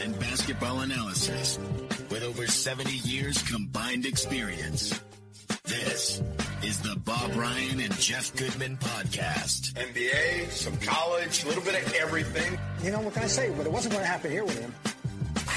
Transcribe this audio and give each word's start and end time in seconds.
sports 0.00 0.02
and 0.02 0.18
basketball 0.18 0.80
analysis 0.80 1.58
with 2.10 2.22
over 2.22 2.46
70 2.46 2.90
years 3.08 3.42
combined 3.42 4.06
experience. 4.06 5.00
This 5.64 6.22
is 6.62 6.80
the 6.80 6.96
Bob 7.04 7.34
Ryan 7.36 7.80
and 7.80 7.92
Jeff 7.98 8.34
Goodman 8.36 8.76
podcast. 8.78 9.74
NBA, 9.74 10.50
some 10.50 10.76
college, 10.78 11.44
a 11.44 11.48
little 11.48 11.62
bit 11.62 11.74
of 11.74 11.94
everything. 11.94 12.58
You 12.82 12.90
know, 12.92 13.00
what 13.00 13.14
can 13.14 13.24
I 13.24 13.26
say? 13.26 13.52
But 13.56 13.66
it 13.66 13.72
wasn't 13.72 13.92
going 13.92 14.04
to 14.04 14.10
happen 14.10 14.30
here 14.30 14.44
with 14.44 14.58
him. 14.58 14.74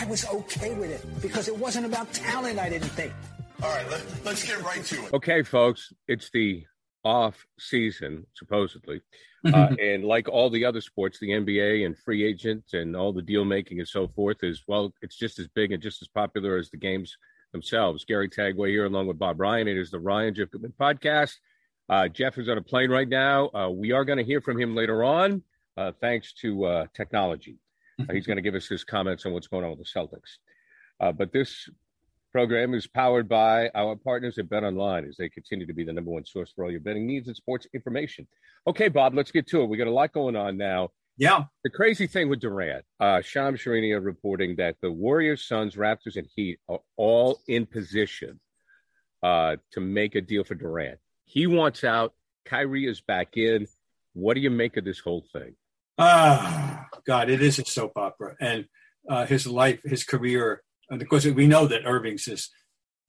I 0.02 0.05
was 0.05 0.26
okay 0.27 0.73
with 0.75 0.91
it 0.91 1.21
because 1.21 1.48
it 1.48 1.57
wasn't 1.57 1.86
about 1.86 2.12
talent, 2.14 2.60
I 2.60 2.70
didn't 2.70 2.89
think. 2.89 3.14
All 3.62 3.70
right, 3.70 3.89
let, 3.89 4.04
let's 4.25 4.46
get 4.46 4.62
right 4.62 4.84
to 4.84 5.05
it. 5.05 5.14
Okay, 5.14 5.44
folks, 5.44 5.94
it's 6.07 6.30
the 6.32 6.66
off 7.04 7.46
season, 7.60 8.26
supposedly. 8.34 9.02
Uh, 9.46 9.76
and 9.82 10.04
like 10.04 10.30
all 10.30 10.50
the 10.50 10.66
other 10.66 10.82
sports, 10.82 11.20
the 11.20 11.30
NBA 11.30 11.86
and 11.86 11.98
free 11.98 12.24
agents 12.24 12.74
and 12.74 12.96
all 12.96 13.14
the 13.14 13.22
deal 13.22 13.46
making 13.46 13.80
and 13.80 13.88
so 13.88 14.08
forth 14.08 14.44
is, 14.44 14.64
well, 14.68 14.94
it's 15.02 15.18
just 15.18 15.40
as 15.40 15.48
big 15.50 15.72
and 15.72 15.82
just 15.82 16.02
as 16.02 16.08
popular 16.08 16.58
as 16.58 16.70
the 16.70 16.78
games 16.78 17.18
themselves. 17.52 18.06
Gary 18.06 18.30
Tanguay 18.30 18.70
here, 18.70 18.86
along 18.86 19.08
with 19.08 19.20
Bob 19.20 19.40
Ryan. 19.40 19.68
It 19.68 19.78
is 19.78 19.92
the 19.92 20.00
Ryan 20.00 20.34
Jeff 20.34 20.52
Goodman 20.52 20.74
podcast. 20.80 21.36
Uh, 21.90 22.08
Jeff 22.08 22.38
is 22.38 22.50
on 22.50 22.58
a 22.58 22.62
plane 22.62 22.90
right 22.90 23.08
now. 23.08 23.50
Uh, 23.54 23.70
we 23.70 23.92
are 23.92 24.06
going 24.06 24.18
to 24.18 24.24
hear 24.24 24.42
from 24.42 24.60
him 24.60 24.76
later 24.76 25.04
on, 25.04 25.44
uh, 25.78 25.91
thanks 26.02 26.34
to 26.34 26.66
uh, 26.66 26.86
technology. 26.94 27.58
Uh, 28.00 28.14
he's 28.14 28.26
going 28.28 28.38
to 28.38 28.41
give 28.41 28.55
us 28.55 28.68
his 28.68 28.84
comments 28.84 29.26
on 29.26 29.34
what's 29.34 29.48
going 29.48 29.64
on 29.64 29.70
with 29.70 29.80
the 29.80 29.86
Celtics. 29.86 30.38
Uh, 31.00 31.12
but 31.12 31.32
this 31.32 31.70
program 32.34 32.73
is 32.73 32.88
powered 32.88 33.30
by 33.30 33.70
our 33.76 33.96
partners 33.96 34.38
at 34.40 34.50
Bet 34.50 34.64
Online 34.64 35.05
as 35.05 35.16
they 35.18 35.30
continue 35.30 35.68
to 35.68 35.74
be 35.74 35.84
the 35.84 35.94
number 35.94 36.12
one 36.12 36.26
source 36.26 36.52
for 36.52 36.66
all 36.66 36.72
your 36.72 36.82
betting 36.82 37.05
needs 37.05 37.28
and 37.28 37.38
sports 37.38 37.68
information. 37.74 38.28
Okay, 38.68 38.88
Bob, 38.88 39.14
let's 39.14 39.32
get 39.32 39.48
to 39.48 39.62
it. 39.62 39.70
We 39.70 39.77
got 39.77 39.88
a 39.88 39.91
lot 39.91 40.12
going 40.12 40.35
on 40.35 40.57
now. 40.57 40.90
Yeah. 41.16 41.44
The 41.63 41.70
crazy 41.70 42.07
thing 42.07 42.27
with 42.27 42.40
Durant, 42.40 42.84
uh, 42.99 43.22
Shams 43.22 43.60
Charania 43.60 44.04
reporting 44.04 44.55
that 44.55 44.77
the 44.82 44.91
Warriors, 44.91 45.46
Suns, 45.48 45.76
Raptors, 45.76 46.16
and 46.16 46.27
Heat 46.35 46.60
are 46.68 46.80
all 46.98 47.40
in 47.48 47.68
position 47.68 48.40
uh, 49.22 49.57
to 49.74 49.79
make 49.79 50.16
a 50.16 50.22
deal 50.22 50.44
for 50.44 50.55
Durant. 50.55 51.00
He 51.26 51.46
wants 51.46 51.84
out. 51.84 52.13
Kyrie 52.46 52.88
is 52.88 53.00
back 53.00 53.38
in. 53.38 53.68
What 54.13 54.34
do 54.34 54.41
you 54.41 54.50
make 54.50 54.76
of 54.76 54.85
this 54.85 55.00
whole 55.00 55.24
thing? 55.32 55.55
Ah, 56.00 56.88
God, 57.05 57.29
it 57.29 57.41
is 57.44 57.60
a 57.60 57.66
soap 57.66 57.94
opera. 57.96 58.35
And 58.41 58.66
uh, 59.07 59.26
his 59.27 59.46
life, 59.46 59.84
his 59.84 60.04
career, 60.04 60.63
and 60.94 61.02
of 61.02 61.10
course, 61.10 61.26
we 61.26 61.48
know 61.48 61.68
that 61.68 61.86
Irving's 61.86 62.27
is 62.27 62.49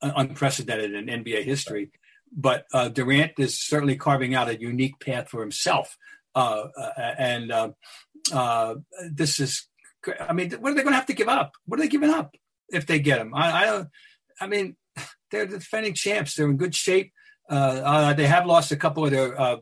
unprecedented 0.02 0.94
in 0.94 1.06
NBA 1.06 1.44
history, 1.44 1.90
but 2.36 2.66
uh, 2.72 2.88
Durant 2.88 3.32
is 3.38 3.58
certainly 3.58 3.96
carving 3.96 4.34
out 4.34 4.48
a 4.48 4.60
unique 4.60 4.98
path 5.00 5.28
for 5.28 5.40
himself. 5.40 5.96
Uh, 6.34 6.68
uh, 6.76 7.14
and 7.18 7.52
uh, 7.52 7.70
uh, 8.32 8.74
this 9.10 9.38
is, 9.38 9.68
I 10.20 10.32
mean, 10.32 10.50
what 10.52 10.72
are 10.72 10.74
they 10.74 10.82
going 10.82 10.92
to 10.92 10.98
have 10.98 11.06
to 11.06 11.14
give 11.14 11.28
up? 11.28 11.52
What 11.66 11.78
are 11.78 11.82
they 11.82 11.88
giving 11.88 12.10
up 12.10 12.34
if 12.68 12.86
they 12.86 12.98
get 12.98 13.20
him? 13.20 13.34
I, 13.34 13.62
I 13.62 13.66
don't, 13.66 13.88
I 14.40 14.46
mean, 14.46 14.76
they're 15.30 15.46
the 15.46 15.58
defending 15.58 15.94
champs. 15.94 16.34
They're 16.34 16.48
in 16.48 16.56
good 16.56 16.74
shape. 16.74 17.12
Uh, 17.48 18.14
they 18.14 18.26
have 18.26 18.46
lost 18.46 18.72
a 18.72 18.76
couple 18.76 19.04
of 19.04 19.10
their 19.10 19.58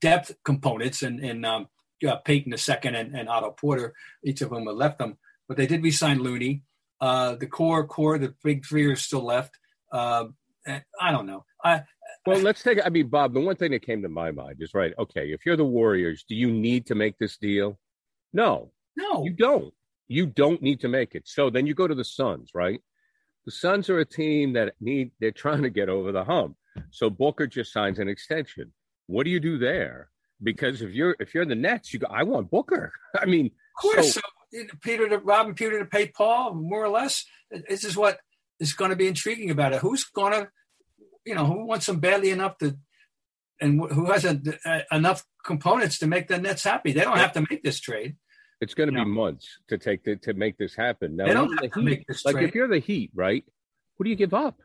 depth 0.00 0.34
components 0.44 1.02
in, 1.02 1.22
in 1.22 1.44
um, 1.44 1.68
Payton 2.24 2.52
II 2.52 2.76
and, 2.84 3.14
and 3.14 3.28
Otto 3.28 3.50
Porter, 3.50 3.94
each 4.24 4.40
of 4.40 4.50
them 4.50 4.66
have 4.66 4.76
left 4.76 4.98
them. 4.98 5.18
But 5.46 5.56
they 5.56 5.66
did 5.66 5.82
resign 5.82 6.20
Looney. 6.20 6.62
Uh, 7.00 7.36
the 7.36 7.46
core, 7.46 7.86
core, 7.86 8.18
the 8.18 8.34
big 8.42 8.66
three 8.66 8.86
are 8.86 8.96
still 8.96 9.24
left. 9.24 9.56
Uh, 9.92 10.26
I 11.00 11.12
don't 11.12 11.26
know. 11.26 11.44
I, 11.64 11.82
well, 12.26 12.40
let's 12.40 12.62
take. 12.62 12.78
I 12.84 12.88
mean, 12.88 13.08
Bob, 13.08 13.34
the 13.34 13.40
one 13.40 13.56
thing 13.56 13.70
that 13.70 13.82
came 13.82 14.02
to 14.02 14.08
my 14.08 14.30
mind 14.30 14.56
is 14.60 14.74
right. 14.74 14.92
Okay, 14.98 15.32
if 15.32 15.46
you're 15.46 15.56
the 15.56 15.64
Warriors, 15.64 16.24
do 16.28 16.34
you 16.34 16.50
need 16.50 16.86
to 16.86 16.94
make 16.94 17.18
this 17.18 17.36
deal? 17.38 17.78
No, 18.32 18.72
no, 18.96 19.24
you 19.24 19.32
don't. 19.32 19.72
You 20.08 20.26
don't 20.26 20.60
need 20.62 20.80
to 20.80 20.88
make 20.88 21.14
it. 21.14 21.26
So 21.26 21.50
then 21.50 21.66
you 21.66 21.74
go 21.74 21.86
to 21.86 21.94
the 21.94 22.04
Suns, 22.04 22.50
right? 22.54 22.80
The 23.44 23.52
Suns 23.52 23.88
are 23.88 23.98
a 23.98 24.04
team 24.04 24.52
that 24.54 24.74
need. 24.80 25.12
They're 25.20 25.30
trying 25.30 25.62
to 25.62 25.70
get 25.70 25.88
over 25.88 26.12
the 26.12 26.24
hump. 26.24 26.56
So 26.90 27.08
Booker 27.08 27.46
just 27.46 27.72
signs 27.72 27.98
an 27.98 28.08
extension. 28.08 28.72
What 29.06 29.24
do 29.24 29.30
you 29.30 29.40
do 29.40 29.58
there? 29.58 30.10
Because 30.42 30.82
if 30.82 30.92
you're 30.92 31.16
if 31.18 31.34
you're 31.34 31.46
the 31.46 31.54
Nets, 31.54 31.92
you 31.92 32.00
go. 32.00 32.08
I 32.10 32.24
want 32.24 32.50
Booker. 32.50 32.92
I 33.18 33.24
mean, 33.24 33.46
of 33.46 33.82
course. 33.82 34.14
So, 34.14 34.20
so 34.20 34.37
Peter 34.82 35.08
to 35.08 35.18
Robin 35.18 35.54
Peter 35.54 35.78
to 35.78 35.84
pay 35.84 36.08
Paul 36.08 36.54
more 36.54 36.84
or 36.84 36.88
less. 36.88 37.24
This 37.68 37.84
is 37.84 37.96
what 37.96 38.18
is 38.60 38.72
going 38.72 38.90
to 38.90 38.96
be 38.96 39.06
intriguing 39.06 39.50
about 39.50 39.72
it. 39.72 39.80
Who's 39.80 40.04
going 40.04 40.32
to, 40.32 40.48
you 41.24 41.34
know, 41.34 41.44
who 41.44 41.66
wants 41.66 41.86
them 41.86 42.00
badly 42.00 42.30
enough 42.30 42.58
to, 42.58 42.76
and 43.60 43.80
who 43.90 44.06
has 44.06 44.24
a, 44.24 44.40
a, 44.64 44.96
enough 44.96 45.24
components 45.44 45.98
to 45.98 46.06
make 46.06 46.28
the 46.28 46.38
Nets 46.38 46.64
happy? 46.64 46.92
They 46.92 47.02
don't 47.02 47.18
have 47.18 47.32
to 47.32 47.46
make 47.48 47.62
this 47.62 47.80
trade. 47.80 48.16
It's 48.60 48.74
going 48.74 48.88
to 48.88 48.98
you 48.98 49.04
be 49.04 49.10
know. 49.10 49.14
months 49.14 49.46
to 49.68 49.78
take 49.78 50.04
the, 50.04 50.16
to 50.16 50.34
make 50.34 50.58
this 50.58 50.74
happen. 50.74 51.16
Now, 51.16 51.26
they 51.26 51.34
don't 51.34 51.62
have 51.62 51.70
to 51.72 51.82
make 51.82 52.06
this 52.06 52.24
like 52.24 52.34
trade. 52.34 52.48
if 52.48 52.54
you're 52.54 52.68
the 52.68 52.80
Heat, 52.80 53.10
right? 53.14 53.44
What 53.96 54.04
do 54.04 54.10
you 54.10 54.16
give 54.16 54.34
up? 54.34 54.60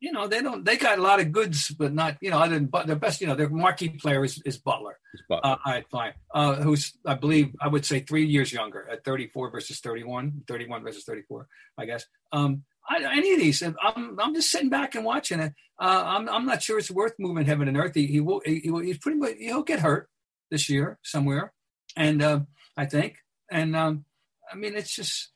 You 0.00 0.12
know, 0.12 0.26
they 0.26 0.40
don't. 0.40 0.64
They 0.64 0.76
got 0.78 0.98
a 0.98 1.02
lot 1.02 1.20
of 1.20 1.30
goods, 1.30 1.68
but 1.68 1.92
not 1.92 2.16
you 2.22 2.30
know. 2.30 2.38
Other 2.38 2.54
than 2.54 2.66
but 2.66 2.86
their 2.86 2.96
best, 2.96 3.20
you 3.20 3.26
know, 3.26 3.34
their 3.34 3.50
marquee 3.50 3.90
player 3.90 4.24
is, 4.24 4.40
is 4.46 4.56
Butler. 4.56 4.98
Butler. 5.28 5.52
Uh, 5.52 5.56
all 5.64 5.72
right, 5.72 5.84
fine. 5.90 6.12
Uh, 6.34 6.54
who's 6.56 6.96
I 7.04 7.14
believe 7.14 7.54
I 7.60 7.68
would 7.68 7.84
say 7.84 8.00
three 8.00 8.24
years 8.26 8.50
younger 8.50 8.88
at 8.90 9.04
34 9.04 9.50
versus 9.50 9.78
31, 9.80 10.44
31 10.48 10.82
versus 10.82 11.04
34, 11.04 11.46
I 11.78 11.84
guess. 11.84 12.06
Um, 12.32 12.64
I, 12.88 13.04
any 13.12 13.34
of 13.34 13.40
these, 13.40 13.62
I'm 13.62 14.18
I'm 14.18 14.34
just 14.34 14.50
sitting 14.50 14.70
back 14.70 14.94
and 14.94 15.04
watching 15.04 15.38
it. 15.38 15.52
Uh, 15.78 16.02
I'm 16.06 16.28
I'm 16.30 16.46
not 16.46 16.62
sure 16.62 16.78
it's 16.78 16.90
worth 16.90 17.14
moving 17.18 17.44
heaven 17.44 17.68
and 17.68 17.76
earth. 17.76 17.94
He, 17.94 18.06
he 18.06 18.20
will 18.20 18.40
he, 18.44 18.60
he 18.60 18.70
will 18.70 18.80
he's 18.80 18.98
pretty 18.98 19.18
much 19.18 19.34
he'll 19.38 19.62
get 19.62 19.80
hurt 19.80 20.08
this 20.50 20.70
year 20.70 20.98
somewhere, 21.02 21.52
and 21.94 22.22
uh, 22.22 22.40
I 22.74 22.86
think, 22.86 23.16
and 23.50 23.76
um, 23.76 24.06
I 24.50 24.56
mean 24.56 24.74
it's 24.76 24.94
just, 24.94 25.30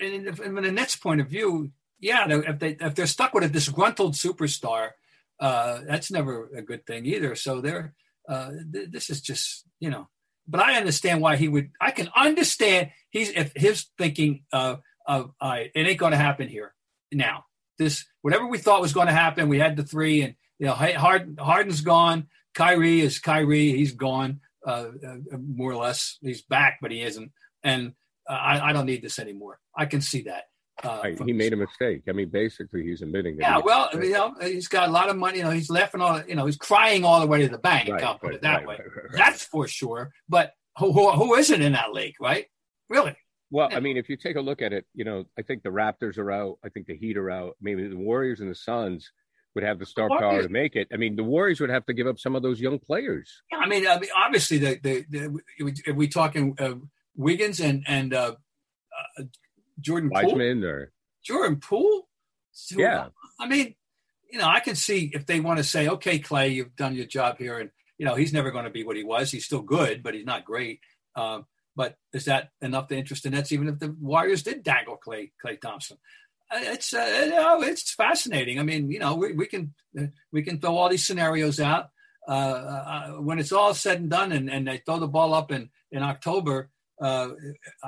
and 0.00 0.34
from 0.36 0.54
the 0.54 0.72
Nets' 0.72 0.96
point 0.96 1.20
of 1.20 1.28
view, 1.28 1.72
yeah, 2.02 2.26
if 2.28 2.58
they 2.58 2.76
if 2.80 2.94
they're 2.96 3.06
stuck 3.06 3.32
with 3.32 3.44
a 3.44 3.48
disgruntled 3.48 4.14
superstar, 4.14 4.90
uh, 5.40 5.80
that's 5.88 6.10
never 6.10 6.50
a 6.54 6.60
good 6.60 6.84
thing 6.84 7.06
either. 7.06 7.36
So 7.36 7.60
they're 7.60 7.94
uh, 8.28 8.50
th- 8.72 8.90
this 8.90 9.08
is 9.08 9.22
just 9.22 9.64
you 9.78 9.88
know. 9.88 10.08
But 10.48 10.60
I 10.60 10.76
understand 10.76 11.22
why 11.22 11.36
he 11.36 11.46
would. 11.46 11.70
I 11.80 11.92
can 11.92 12.08
understand 12.14 12.90
he's 13.10 13.30
if 13.30 13.52
his 13.54 13.86
thinking 13.96 14.42
of 14.52 14.80
of 15.06 15.30
it 15.40 15.70
ain't 15.74 15.98
going 15.98 16.10
to 16.10 16.18
happen 16.18 16.48
here 16.48 16.74
now. 17.12 17.44
This 17.78 18.04
whatever 18.20 18.48
we 18.48 18.58
thought 18.58 18.82
was 18.82 18.92
going 18.92 19.06
to 19.06 19.12
happen, 19.12 19.48
we 19.48 19.60
had 19.60 19.76
the 19.76 19.84
three, 19.84 20.22
and 20.22 20.34
you 20.58 20.66
know 20.66 20.74
Harden 20.74 21.36
Harden's 21.38 21.82
gone. 21.82 22.26
Kyrie 22.52 23.00
is 23.00 23.20
Kyrie. 23.20 23.72
He's 23.72 23.92
gone 23.92 24.40
uh, 24.66 24.88
uh, 25.06 25.38
more 25.38 25.70
or 25.70 25.76
less. 25.76 26.18
He's 26.20 26.42
back, 26.42 26.78
but 26.82 26.90
he 26.90 27.02
isn't. 27.02 27.30
And 27.62 27.92
uh, 28.28 28.32
I, 28.32 28.70
I 28.70 28.72
don't 28.72 28.86
need 28.86 29.02
this 29.02 29.20
anymore. 29.20 29.60
I 29.76 29.86
can 29.86 30.00
see 30.00 30.22
that. 30.22 30.44
Uh, 30.82 31.00
right. 31.04 31.22
He 31.24 31.32
made 31.32 31.52
a 31.52 31.56
mistake. 31.56 32.02
I 32.08 32.12
mean, 32.12 32.28
basically, 32.30 32.82
he's 32.82 33.02
admitting 33.02 33.36
that. 33.36 33.42
Yeah, 33.42 33.58
well, 33.58 33.88
you 33.94 34.10
know, 34.10 34.34
he's 34.40 34.68
got 34.68 34.88
a 34.88 34.92
lot 34.92 35.08
of 35.08 35.16
money. 35.16 35.38
You 35.38 35.44
know, 35.44 35.50
he's 35.50 35.70
laughing 35.70 36.00
all. 36.00 36.22
You 36.26 36.34
know, 36.34 36.46
he's 36.46 36.56
crying 36.56 37.04
all 37.04 37.20
the 37.20 37.26
way 37.26 37.42
to 37.42 37.48
the 37.48 37.58
bank. 37.58 37.88
Right, 37.88 38.02
I'll 38.02 38.18
put 38.18 38.28
right, 38.28 38.34
it 38.36 38.42
that 38.42 38.66
way. 38.66 38.78
That's 39.12 39.44
for 39.44 39.68
sure. 39.68 40.12
But 40.28 40.52
who, 40.78 40.92
who, 40.92 41.10
who 41.12 41.34
isn't 41.34 41.62
in 41.62 41.72
that 41.72 41.92
league, 41.92 42.14
right? 42.20 42.46
Really? 42.88 43.16
Well, 43.50 43.68
I 43.70 43.80
mean, 43.80 43.98
if 43.98 44.08
you 44.08 44.16
take 44.16 44.36
a 44.36 44.40
look 44.40 44.62
at 44.62 44.72
it, 44.72 44.86
you 44.94 45.04
know, 45.04 45.24
I 45.38 45.42
think 45.42 45.62
the 45.62 45.68
Raptors 45.68 46.16
are 46.16 46.32
out. 46.32 46.58
I 46.64 46.70
think 46.70 46.86
the 46.86 46.96
Heat 46.96 47.18
are 47.18 47.30
out. 47.30 47.56
Maybe 47.60 47.86
the 47.86 47.96
Warriors 47.96 48.40
and 48.40 48.50
the 48.50 48.54
Suns 48.54 49.12
would 49.54 49.62
have 49.62 49.78
the 49.78 49.84
star 49.84 50.08
power 50.08 50.42
to 50.42 50.48
make 50.48 50.74
it. 50.74 50.88
I 50.90 50.96
mean, 50.96 51.16
the 51.16 51.24
Warriors 51.24 51.60
would 51.60 51.68
have 51.68 51.84
to 51.86 51.92
give 51.92 52.06
up 52.06 52.18
some 52.18 52.34
of 52.34 52.42
those 52.42 52.60
young 52.60 52.78
players. 52.78 53.42
Yeah, 53.52 53.58
I 53.58 53.68
mean, 53.68 53.86
I 53.86 53.98
mean 53.98 54.08
obviously, 54.16 54.56
the, 54.56 54.80
the, 54.82 55.04
the 55.10 55.40
if 55.86 55.94
we 55.94 56.08
talking 56.08 56.56
uh, 56.58 56.74
Wiggins 57.14 57.60
and 57.60 57.84
and 57.86 58.14
uh, 58.14 58.36
uh, 59.18 59.24
Jordan 59.80 60.10
Wiseman 60.10 60.60
Poole, 60.60 60.70
or 60.70 60.92
Jordan 61.24 61.56
Poole. 61.56 62.08
So, 62.52 62.78
Yeah. 62.78 63.08
I 63.40 63.48
mean, 63.48 63.74
you 64.30 64.38
know, 64.38 64.48
I 64.48 64.60
can 64.60 64.74
see 64.74 65.10
if 65.12 65.26
they 65.26 65.40
want 65.40 65.58
to 65.58 65.64
say, 65.64 65.88
okay, 65.88 66.18
Klay, 66.18 66.52
you've 66.54 66.76
done 66.76 66.94
your 66.94 67.06
job 67.06 67.38
here, 67.38 67.58
and 67.58 67.70
you 67.98 68.06
know, 68.06 68.14
he's 68.14 68.32
never 68.32 68.50
going 68.50 68.64
to 68.64 68.70
be 68.70 68.84
what 68.84 68.96
he 68.96 69.04
was. 69.04 69.30
He's 69.30 69.44
still 69.44 69.62
good, 69.62 70.02
but 70.02 70.14
he's 70.14 70.26
not 70.26 70.44
great. 70.44 70.80
Um, 71.14 71.46
but 71.76 71.96
is 72.12 72.24
that 72.26 72.50
enough 72.60 72.88
to 72.88 72.96
interest 72.96 73.22
the 73.22 73.30
Nets? 73.30 73.52
Even 73.52 73.68
if 73.68 73.78
the 73.78 73.94
Warriors 74.00 74.42
did 74.42 74.62
dangle 74.62 74.98
Klay 75.04 75.32
Klay 75.44 75.60
Thompson, 75.60 75.98
Uh, 76.50 76.60
it's 76.62 76.92
uh, 76.92 77.22
you 77.24 77.30
know, 77.30 77.62
it's 77.62 77.94
fascinating. 77.94 78.58
I 78.58 78.62
mean, 78.62 78.90
you 78.90 78.98
know, 78.98 79.14
we, 79.14 79.32
we 79.32 79.46
can 79.46 79.74
we 80.32 80.42
can 80.42 80.58
throw 80.60 80.76
all 80.76 80.88
these 80.88 81.06
scenarios 81.06 81.60
out. 81.60 81.88
Uh, 82.28 82.30
uh, 82.30 83.08
when 83.20 83.38
it's 83.38 83.52
all 83.52 83.74
said 83.74 84.00
and 84.00 84.10
done, 84.10 84.32
and, 84.32 84.48
and 84.48 84.66
they 84.66 84.78
throw 84.78 84.98
the 84.98 85.08
ball 85.08 85.34
up 85.34 85.50
in 85.50 85.70
in 85.90 86.02
October, 86.02 86.70
uh, 87.00 87.28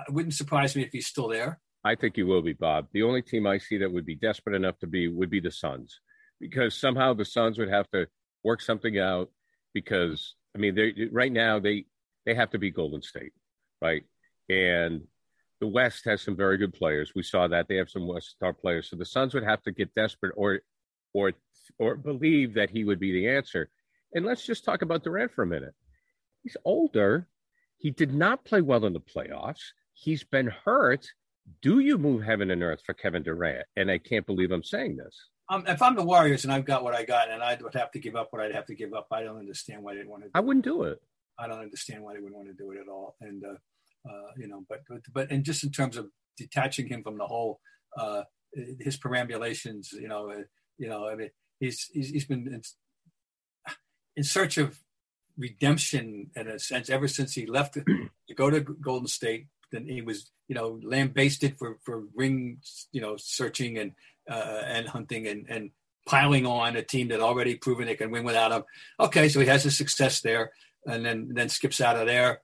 it 0.09 0.13
wouldn't 0.13 0.35
surprise 0.35 0.75
me 0.75 0.83
if 0.83 0.91
he's 0.93 1.07
still 1.07 1.29
there. 1.29 1.61
I 1.85 1.95
think 1.95 2.17
you 2.17 2.27
will 2.27 2.43
be, 2.43 2.55
Bob. 2.55 2.89
The 2.93 3.03
only 3.03 3.23
team 3.23 3.47
I 3.47 3.59
see 3.59 3.79
that 3.79 3.93
would 3.93 4.07
be 4.07 4.15
desperate 4.15 4.57
enough 4.57 4.79
to 4.79 4.87
be 4.87 5.09
would 5.09 5.31
be 5.31 5.41
the 5.41 5.51
Suns, 5.51 6.01
because 6.41 6.75
somehow 6.75 7.13
the 7.13 7.25
Suns 7.25 7.59
would 7.59 7.69
have 7.69 7.91
to 7.91 8.07
work 8.43 8.61
something 8.61 8.99
out. 8.99 9.31
Because 9.75 10.35
I 10.55 10.59
mean, 10.59 10.75
they 10.75 11.09
right 11.11 11.33
now 11.33 11.59
they 11.59 11.87
they 12.25 12.35
have 12.35 12.51
to 12.51 12.59
be 12.59 12.71
Golden 12.71 13.03
State, 13.03 13.33
right? 13.83 14.05
And 14.49 15.03
the 15.61 15.67
West 15.67 16.05
has 16.05 16.23
some 16.23 16.37
very 16.37 16.59
good 16.59 16.75
players. 16.75 17.13
We 17.15 17.23
saw 17.23 17.49
that 17.49 17.69
they 17.69 17.77
have 17.77 17.91
some 17.91 18.07
West 18.07 18.31
star 18.31 18.53
players. 18.53 18.91
So 18.91 18.97
the 18.97 19.05
Suns 19.05 19.35
would 19.35 19.45
have 19.45 19.63
to 19.63 19.73
get 19.73 19.95
desperate 19.95 20.35
or 20.37 20.61
or 21.13 21.33
or 21.79 21.97
believe 21.97 22.55
that 22.55 22.71
he 22.71 22.85
would 22.85 23.01
be 23.01 23.13
the 23.13 23.29
answer. 23.29 23.71
And 24.15 24.25
let's 24.25 24.47
just 24.47 24.65
talk 24.65 24.83
about 24.83 25.03
Durant 25.03 25.33
for 25.33 25.43
a 25.43 25.47
minute. 25.47 25.75
He's 26.43 26.57
older. 26.65 27.27
He 27.79 27.91
did 27.91 28.15
not 28.15 28.45
play 28.45 28.61
well 28.61 28.85
in 28.85 28.93
the 28.93 29.01
playoffs. 29.01 29.73
he's 29.93 30.25
been 30.25 30.53
hurt. 30.65 31.07
Do 31.63 31.79
you 31.81 31.99
move 31.99 32.23
heaven 32.23 32.51
and 32.51 32.63
earth 32.63 32.81
for 32.85 32.95
Kevin 32.95 33.23
Durant? 33.23 33.67
And 33.77 33.91
I 33.91 33.99
can't 33.99 34.27
believe 34.27 34.51
I'm 34.51 34.65
saying 34.65 34.97
this. 34.97 35.17
Um, 35.51 35.65
if 35.67 35.83
I'm 35.83 35.95
the 35.95 36.05
Warriors 36.05 36.45
and 36.45 36.53
I've 36.53 36.65
got 36.65 36.83
what 36.85 36.95
I 36.95 37.05
got, 37.05 37.31
and 37.31 37.43
I 37.43 37.59
would 37.61 37.75
have 37.75 37.91
to 37.93 37.99
give 37.99 38.17
up 38.17 38.29
what 38.31 38.41
I'd 38.41 38.55
have 38.55 38.67
to 38.67 38.75
give 38.75 38.95
up, 38.95 39.09
I 39.13 39.23
don't 39.23 39.39
understand 39.39 39.83
why 39.83 39.95
they 39.95 40.05
want 40.05 40.23
to. 40.23 40.31
I 40.35 40.41
wouldn't 40.41 40.65
do 40.65 40.85
it. 40.85 41.01
I 41.39 41.47
don't 41.47 41.61
understand 41.61 42.03
why 42.03 42.15
they 42.15 42.21
would 42.21 42.33
want 42.33 42.49
to 42.49 42.55
do 42.55 42.71
it 42.71 42.79
at 42.81 42.89
all. 42.89 43.17
And 43.21 43.45
uh, 43.45 44.09
uh, 44.09 44.31
you 44.37 44.49
know, 44.49 44.65
but, 44.69 44.83
but 44.89 45.01
but 45.13 45.31
and 45.31 45.45
just 45.45 45.65
in 45.65 45.71
terms 45.71 45.97
of 45.97 46.07
detaching 46.37 46.89
him 46.89 47.03
from 47.03 47.19
the 47.19 47.27
whole 47.27 47.61
uh, 47.99 48.23
his 48.81 48.97
perambulations, 48.97 49.93
you 49.93 50.09
know, 50.09 50.31
uh, 50.31 50.43
you 50.79 50.89
know, 50.89 51.09
I 51.09 51.15
mean, 51.15 51.31
he's 51.61 51.91
he's, 51.93 52.11
he's 52.11 52.25
been 52.25 52.47
in, 52.47 52.63
in, 54.17 54.25
search 54.25 54.59
of 54.59 54.79
redemption 55.37 56.31
in 56.37 56.49
a 56.49 56.59
sense 56.59 56.89
ever 56.89 57.09
since 57.09 57.35
he 57.35 57.47
left 57.47 57.75
to 57.75 57.85
go 58.35 58.51
to 58.51 58.61
Golden 58.61 59.09
State. 59.09 59.49
Then 59.73 59.87
he 59.87 60.03
was, 60.03 60.31
you 60.49 60.55
know, 60.55 60.81
lambasted 60.83 61.57
for 61.59 61.79
for 61.85 62.05
ring, 62.15 62.59
you 62.93 63.01
know, 63.01 63.17
searching 63.17 63.79
and 63.79 63.93
uh, 64.31 64.63
and 64.67 64.89
hunting 64.89 65.27
and 65.27 65.47
and 65.49 65.71
piling 66.07 66.47
on 66.47 66.77
a 66.77 66.83
team 66.83 67.09
that 67.09 67.21
already 67.21 67.57
proven 67.57 67.87
they 67.87 67.97
can 67.97 68.11
win 68.11 68.25
without 68.25 68.53
him. 68.53 68.65
Okay, 69.01 69.29
so 69.29 69.41
he 69.41 69.47
has 69.47 69.65
his 69.65 69.77
success 69.77 70.21
there, 70.21 70.53
and 70.87 71.05
then 71.05 71.31
then 71.33 71.49
skips 71.49 71.81
out 71.81 71.97
of 71.97 72.07
there. 72.07 72.41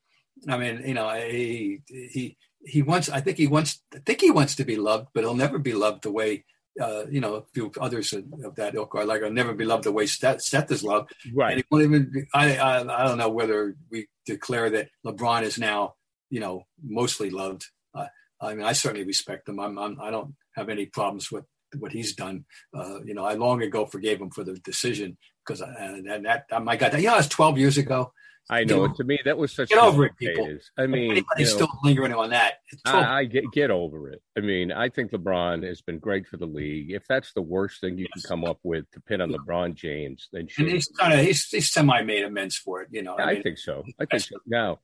I 0.49 0.57
mean, 0.57 0.83
you 0.87 0.95
know, 0.95 1.11
he 1.11 1.83
he 1.87 2.37
he 2.65 2.83
wants. 2.83 3.09
I 3.09 3.21
think 3.21 3.39
he 3.39 3.47
wants. 3.47 3.83
I 3.95 3.99
think 3.99 4.21
he 4.21 4.31
wants 4.31 4.57
to 4.57 4.65
be 4.65 4.77
loved, 4.77 5.09
but 5.15 5.25
he'll 5.25 5.35
never 5.35 5.59
be 5.59 5.75
loved 5.75 6.03
the 6.03 6.13
way 6.13 6.45
uh, 6.81 7.05
you 7.11 7.21
know, 7.21 7.35
a 7.35 7.43
few 7.53 7.71
others 7.81 8.13
of 8.13 8.55
that 8.57 8.75
ilk 8.75 8.95
are 8.95 9.05
like, 9.05 9.23
I'll 9.23 9.33
never 9.33 9.55
be 9.55 9.65
loved 9.65 9.85
the 9.85 9.93
way 9.93 10.07
Steph 10.07 10.71
is 10.71 10.85
loved. 10.85 11.13
Right. 11.35 11.53
And 11.53 11.59
he 11.59 11.65
won't 11.71 11.85
even, 11.85 12.27
I, 12.33 12.57
I, 12.57 13.03
I, 13.03 13.07
don't 13.07 13.19
know 13.19 13.29
whether 13.29 13.77
we 13.91 14.09
declare 14.25 14.71
that 14.71 14.89
LeBron 15.05 15.43
is 15.43 15.59
now, 15.59 15.95
you 16.31 16.41
know, 16.41 16.67
mostly 16.83 17.31
loved. 17.31 17.67
Uh, 17.95 18.07
I 18.41 18.55
mean, 18.55 18.65
I 18.65 18.73
certainly 18.73 19.07
respect 19.07 19.49
him. 19.49 19.61
I'm, 19.61 19.79
I'm, 19.79 20.01
I 20.01 20.11
don't 20.11 20.35
have 20.55 20.69
any 20.69 20.87
problems 20.87 21.31
with 21.31 21.45
what 21.79 21.93
he's 21.93 22.15
done. 22.15 22.45
Uh, 22.75 23.03
you 23.05 23.15
know, 23.15 23.25
I 23.25 23.35
long 23.35 23.63
ago 23.63 23.87
forgave 23.87 24.21
him 24.21 24.31
for 24.31 24.45
the 24.45 24.55
decision 24.55 25.19
because, 25.45 25.63
uh, 25.63 25.75
and 25.79 26.25
that, 26.25 26.47
oh 26.51 26.61
my 26.61 26.77
God, 26.77 26.99
yeah, 26.99 27.15
it 27.15 27.19
was 27.19 27.29
12 27.29 27.59
years 27.59 27.79
ago. 27.79 28.13
I 28.51 28.65
know. 28.65 28.89
to 28.89 29.05
me, 29.05 29.19
that 29.25 29.39
was 29.39 29.53
such. 29.53 29.69
Get 29.69 29.79
over 29.79 30.07
it, 30.07 30.17
people. 30.17 30.59
I 30.77 30.87
mean, 30.87 31.13
anybody's 31.13 31.53
you 31.53 31.59
know, 31.59 31.67
still 31.67 31.79
lingering 31.85 32.13
on 32.13 32.31
that. 32.31 32.55
I, 32.85 33.21
I, 33.21 33.25
get 33.25 33.45
get 33.53 33.71
over 33.71 34.09
it. 34.09 34.21
I 34.37 34.41
mean, 34.41 34.73
I 34.73 34.89
think 34.89 35.13
LeBron 35.13 35.65
has 35.65 35.83
been 35.83 36.01
great 36.01 36.27
for 36.27 36.37
the 36.37 36.47
league. 36.47 36.91
If 36.91 37.07
that's 37.07 37.33
the 37.33 37.43
worst 37.43 37.81
thing 37.81 37.97
you 37.97 38.09
yes. 38.13 38.25
can 38.25 38.29
come 38.29 38.45
up 38.45 38.59
with 38.65 38.91
to 38.91 39.01
pin 39.01 39.21
on 39.21 39.31
LeBron 39.31 39.75
James, 39.75 40.29
then 40.33 40.49
sure. 40.49 40.65
and 40.65 40.75
he's 40.75 40.89
kind 40.89 41.13
of 41.13 41.21
he's, 41.21 41.47
he's 41.49 41.71
semi 41.71 42.03
made 42.03 42.25
amends 42.25 42.57
for 42.57 42.83
it. 42.83 42.89
You 42.91 43.03
know, 43.03 43.15
yeah, 43.19 43.25
I, 43.25 43.29
mean, 43.29 43.39
I, 43.39 43.43
think 43.43 43.59
so. 43.59 43.85
I 44.01 44.07
think 44.07 44.23
so. 44.25 44.37
Now, 44.47 44.81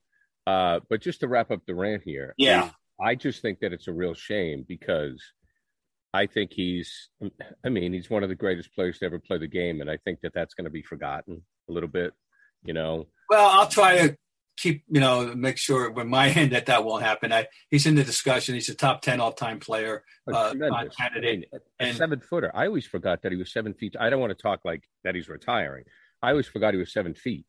uh, 0.46 0.80
but 0.88 1.00
just 1.00 1.20
to 1.20 1.28
wrap 1.28 1.50
up 1.50 1.66
the 1.66 1.74
rant 1.74 2.02
here, 2.04 2.34
yeah, 2.36 2.70
I, 3.00 3.10
I 3.10 3.14
just 3.14 3.42
think 3.42 3.60
that 3.60 3.72
it's 3.72 3.88
a 3.88 3.92
real 3.92 4.14
shame 4.14 4.64
because. 4.66 5.22
I 6.14 6.24
think 6.26 6.52
he's, 6.54 7.10
I 7.62 7.68
mean, 7.68 7.92
he's 7.92 8.08
one 8.08 8.22
of 8.22 8.30
the 8.30 8.34
greatest 8.34 8.74
players 8.74 9.00
to 9.00 9.04
ever 9.04 9.18
play 9.18 9.36
the 9.36 9.46
game. 9.46 9.82
And 9.82 9.90
I 9.90 9.98
think 9.98 10.20
that 10.22 10.32
that's 10.32 10.54
going 10.54 10.64
to 10.64 10.70
be 10.70 10.80
forgotten 10.80 11.42
a 11.68 11.72
little 11.72 11.90
bit, 11.90 12.14
you 12.64 12.72
know. 12.72 13.06
Well, 13.28 13.46
I'll 13.46 13.68
try 13.68 13.98
to 13.98 14.16
keep, 14.56 14.84
you 14.88 15.00
know, 15.00 15.34
make 15.34 15.58
sure 15.58 15.90
when 15.90 16.08
my 16.08 16.28
end 16.30 16.52
that 16.52 16.66
that 16.66 16.84
won't 16.84 17.02
happen. 17.02 17.32
I, 17.32 17.46
he's 17.70 17.86
in 17.86 17.94
the 17.94 18.04
discussion. 18.04 18.54
He's 18.54 18.68
a 18.68 18.74
top 18.74 19.02
10 19.02 19.20
all 19.20 19.32
time 19.32 19.60
player, 19.60 20.04
uh, 20.32 20.54
candidate. 20.96 21.48
and, 21.78 21.96
seven 21.96 22.20
footer. 22.20 22.50
I 22.54 22.66
always 22.66 22.86
forgot 22.86 23.22
that 23.22 23.32
he 23.32 23.38
was 23.38 23.52
seven 23.52 23.74
feet. 23.74 23.96
I 23.98 24.10
don't 24.10 24.20
want 24.20 24.36
to 24.36 24.42
talk 24.42 24.60
like 24.64 24.84
that 25.04 25.14
he's 25.14 25.28
retiring. 25.28 25.84
I 26.22 26.30
always 26.30 26.46
forgot 26.46 26.74
he 26.74 26.78
was 26.78 26.92
seven 26.92 27.14
feet. 27.14 27.46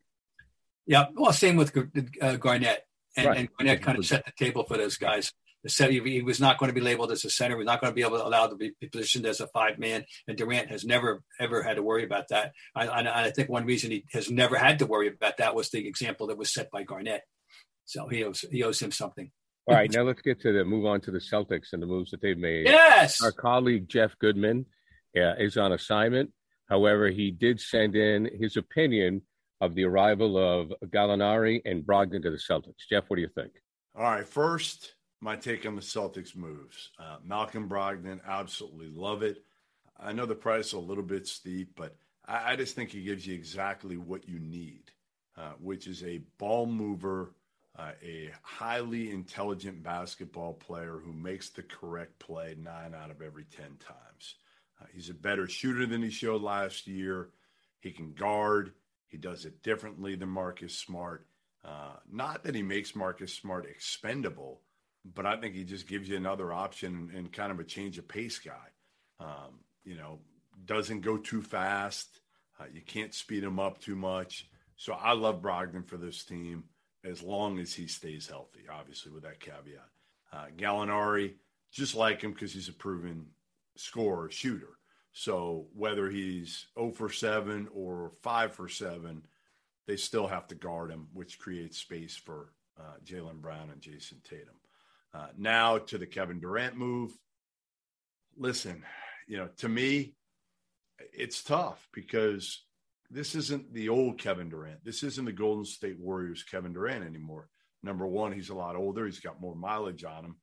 Yeah. 0.85 1.05
Well, 1.13 1.33
same 1.33 1.57
with 1.57 1.75
uh, 2.21 2.35
Garnett. 2.37 2.85
And, 3.17 3.27
right. 3.27 3.37
and 3.37 3.49
Garnett 3.57 3.81
kind 3.81 3.97
of 3.97 4.05
set 4.05 4.25
the 4.25 4.31
table 4.37 4.63
for 4.63 4.77
those 4.77 4.97
guys 4.97 5.33
said 5.65 5.91
he, 5.91 5.99
he, 5.99 6.21
was 6.21 6.39
not 6.39 6.57
going 6.57 6.69
to 6.69 6.73
be 6.73 6.81
labeled 6.81 7.11
as 7.11 7.25
a 7.25 7.29
center. 7.29 7.55
He 7.55 7.59
was 7.59 7.65
not 7.65 7.81
going 7.81 7.91
to 7.91 7.95
be 7.95 8.01
able 8.01 8.17
to 8.17 8.25
allow 8.25 8.47
to 8.47 8.55
be 8.55 8.71
positioned 8.91 9.25
as 9.25 9.39
a 9.39 9.47
five 9.47 9.79
man. 9.79 10.05
And 10.27 10.37
Durant 10.37 10.69
has 10.69 10.85
never 10.85 11.23
ever 11.39 11.63
had 11.63 11.75
to 11.75 11.83
worry 11.83 12.03
about 12.03 12.29
that. 12.29 12.53
I, 12.75 12.87
I, 12.87 13.23
I, 13.25 13.31
think 13.31 13.49
one 13.49 13.65
reason 13.65 13.91
he 13.91 14.05
has 14.13 14.29
never 14.29 14.57
had 14.57 14.79
to 14.79 14.85
worry 14.85 15.07
about 15.07 15.37
that 15.37 15.55
was 15.55 15.69
the 15.69 15.87
example 15.87 16.27
that 16.27 16.37
was 16.37 16.53
set 16.53 16.71
by 16.71 16.83
Garnett. 16.83 17.23
So 17.85 18.07
he 18.07 18.23
owes 18.23 18.45
he 18.51 18.63
owes 18.63 18.81
him 18.81 18.91
something. 18.91 19.31
All 19.67 19.75
right, 19.75 19.91
now 19.91 20.03
let's 20.03 20.21
get 20.21 20.39
to 20.41 20.53
the 20.53 20.63
move 20.63 20.85
on 20.85 21.01
to 21.01 21.11
the 21.11 21.19
Celtics 21.19 21.73
and 21.73 21.81
the 21.81 21.87
moves 21.87 22.11
that 22.11 22.21
they've 22.21 22.37
made. 22.37 22.67
Yes, 22.67 23.21
our 23.21 23.33
colleague 23.33 23.89
Jeff 23.89 24.17
Goodman 24.19 24.65
uh, 25.15 25.35
is 25.37 25.57
on 25.57 25.73
assignment. 25.73 26.31
However, 26.69 27.09
he 27.09 27.31
did 27.31 27.59
send 27.59 27.95
in 27.95 28.29
his 28.39 28.55
opinion 28.55 29.23
of 29.61 29.75
the 29.75 29.83
arrival 29.83 30.37
of 30.37 30.73
Gallinari 30.85 31.61
and 31.65 31.83
Brogdon 31.83 32.21
to 32.21 32.31
the 32.31 32.37
Celtics. 32.37 32.87
Jeff, 32.89 33.05
what 33.07 33.15
do 33.15 33.21
you 33.21 33.29
think? 33.35 33.53
All 33.95 34.03
right, 34.03 34.27
first 34.27 34.93
my 35.21 35.35
take 35.35 35.65
on 35.65 35.75
the 35.75 35.81
Celtics 35.81 36.35
moves. 36.35 36.91
Uh, 36.99 37.17
Malcolm 37.23 37.67
Brogdon, 37.67 38.19
absolutely 38.27 38.89
love 38.89 39.23
it. 39.23 39.43
I 39.99 40.13
know 40.13 40.25
the 40.25 40.35
price 40.35 40.67
is 40.67 40.73
a 40.73 40.79
little 40.79 41.03
bit 41.03 41.27
steep, 41.27 41.71
but 41.75 41.95
I, 42.27 42.53
I 42.53 42.55
just 42.55 42.75
think 42.75 42.91
he 42.91 43.03
gives 43.03 43.25
you 43.25 43.33
exactly 43.33 43.97
what 43.97 44.29
you 44.29 44.39
need, 44.39 44.91
uh, 45.37 45.53
which 45.59 45.87
is 45.87 46.03
a 46.03 46.21
ball 46.37 46.67
mover, 46.67 47.33
uh, 47.77 47.91
a 48.03 48.31
highly 48.43 49.11
intelligent 49.11 49.81
basketball 49.81 50.53
player 50.53 50.99
who 51.03 51.13
makes 51.13 51.49
the 51.49 51.63
correct 51.63 52.19
play 52.19 52.55
nine 52.59 52.93
out 52.93 53.11
of 53.11 53.21
every 53.21 53.45
10 53.45 53.65
times. 53.79 54.35
Uh, 54.79 54.85
he's 54.93 55.09
a 55.09 55.15
better 55.15 55.47
shooter 55.47 55.87
than 55.87 56.03
he 56.03 56.11
showed 56.11 56.43
last 56.43 56.85
year. 56.85 57.29
He 57.79 57.91
can 57.91 58.13
guard. 58.13 58.73
He 59.07 59.17
does 59.17 59.45
it 59.45 59.63
differently 59.63 60.15
than 60.15 60.29
Marcus 60.29 60.77
Smart. 60.77 61.25
Uh, 61.63 61.95
not 62.11 62.43
that 62.43 62.55
he 62.55 62.61
makes 62.61 62.95
Marcus 62.95 63.33
Smart 63.33 63.65
expendable, 63.65 64.61
but 65.15 65.25
I 65.25 65.37
think 65.37 65.55
he 65.55 65.63
just 65.63 65.87
gives 65.87 66.09
you 66.09 66.17
another 66.17 66.51
option 66.53 67.11
and 67.15 67.31
kind 67.31 67.51
of 67.51 67.59
a 67.59 67.63
change 67.63 67.97
of 67.97 68.07
pace 68.07 68.39
guy. 68.39 68.67
Um, 69.19 69.59
you 69.83 69.95
know, 69.95 70.19
doesn't 70.65 71.01
go 71.01 71.17
too 71.17 71.41
fast. 71.41 72.19
Uh, 72.59 72.65
you 72.71 72.81
can't 72.81 73.13
speed 73.13 73.43
him 73.43 73.59
up 73.59 73.79
too 73.79 73.95
much. 73.95 74.49
So 74.75 74.93
I 74.93 75.13
love 75.13 75.41
Brogdon 75.41 75.87
for 75.87 75.97
this 75.97 76.23
team 76.23 76.65
as 77.03 77.23
long 77.23 77.59
as 77.59 77.73
he 77.73 77.87
stays 77.87 78.27
healthy, 78.27 78.65
obviously, 78.71 79.11
with 79.11 79.23
that 79.23 79.39
caveat. 79.39 79.89
Uh, 80.31 80.45
Gallinari, 80.57 81.33
just 81.71 81.95
like 81.95 82.21
him 82.21 82.33
because 82.33 82.53
he's 82.53 82.69
a 82.69 82.73
proven 82.73 83.27
scorer, 83.75 84.29
shooter. 84.29 84.76
So 85.19 85.65
whether 85.73 86.11
he's 86.11 86.67
0 86.77 86.91
for 86.91 87.09
7 87.09 87.69
or 87.73 88.11
5 88.21 88.53
for 88.53 88.69
7, 88.69 89.23
they 89.87 89.97
still 89.97 90.27
have 90.27 90.45
to 90.49 90.55
guard 90.55 90.91
him, 90.91 91.07
which 91.11 91.39
creates 91.39 91.79
space 91.79 92.15
for 92.15 92.53
uh, 92.79 92.97
Jaylen 93.03 93.41
Brown 93.41 93.71
and 93.71 93.81
Jayson 93.81 94.21
Tatum. 94.23 94.59
Uh, 95.15 95.29
now 95.35 95.79
to 95.79 95.97
the 95.97 96.05
Kevin 96.05 96.39
Durant 96.39 96.77
move. 96.77 97.17
Listen, 98.37 98.83
you 99.27 99.37
know, 99.37 99.49
to 99.57 99.67
me, 99.67 100.13
it's 101.11 101.43
tough 101.43 101.87
because 101.91 102.63
this 103.09 103.33
isn't 103.33 103.73
the 103.73 103.89
old 103.89 104.19
Kevin 104.19 104.49
Durant. 104.49 104.85
This 104.85 105.01
isn't 105.01 105.25
the 105.25 105.31
Golden 105.31 105.65
State 105.65 105.97
Warriors 105.99 106.43
Kevin 106.43 106.73
Durant 106.73 107.03
anymore. 107.03 107.49
Number 107.81 108.05
one, 108.05 108.33
he's 108.33 108.49
a 108.49 108.55
lot 108.55 108.75
older. 108.75 109.07
He's 109.07 109.19
got 109.19 109.41
more 109.41 109.55
mileage 109.55 110.03
on 110.03 110.25
him. 110.25 110.35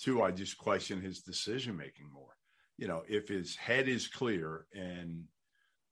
Two, 0.00 0.22
I 0.22 0.30
just 0.30 0.56
question 0.56 1.02
his 1.02 1.20
decision 1.20 1.76
making 1.76 2.10
more. 2.10 2.34
You 2.78 2.88
know, 2.88 3.02
if 3.08 3.28
his 3.28 3.54
head 3.56 3.88
is 3.88 4.08
clear 4.08 4.66
and 4.74 5.24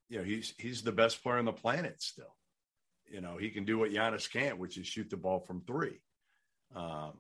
you 0.09 0.19
know 0.19 0.25
he's 0.25 0.55
he's 0.59 0.83
the 0.83 0.93
best 0.93 1.23
player 1.23 1.39
on 1.39 1.45
the 1.45 1.53
planet 1.53 2.03
still. 2.03 2.35
You 3.09 3.21
know, 3.21 3.37
he 3.37 3.51
can 3.51 3.65
do 3.65 3.79
what 3.79 3.91
Giannis 3.91 4.31
can't, 4.31 4.59
which 4.59 4.79
is 4.79 4.87
shoot 4.87 5.11
the 5.11 5.17
ball 5.17 5.41
from 5.41 5.63
three. 5.63 6.01
Um, 6.75 7.15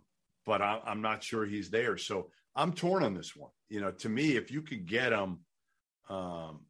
but 0.46 0.62
I, 0.62 0.80
am 0.86 1.02
not 1.02 1.22
sure 1.22 1.44
he's 1.44 1.70
there. 1.70 1.96
So 1.96 2.30
I'm 2.54 2.72
torn 2.72 3.02
on 3.02 3.14
this 3.14 3.34
one. 3.34 3.50
You 3.68 3.80
know, 3.80 3.90
to 3.90 4.08
me, 4.08 4.36
if 4.36 4.50
you 4.50 4.62
could 4.62 4.86
get 4.86 5.12
him, 5.12 5.40
um, 6.08 6.60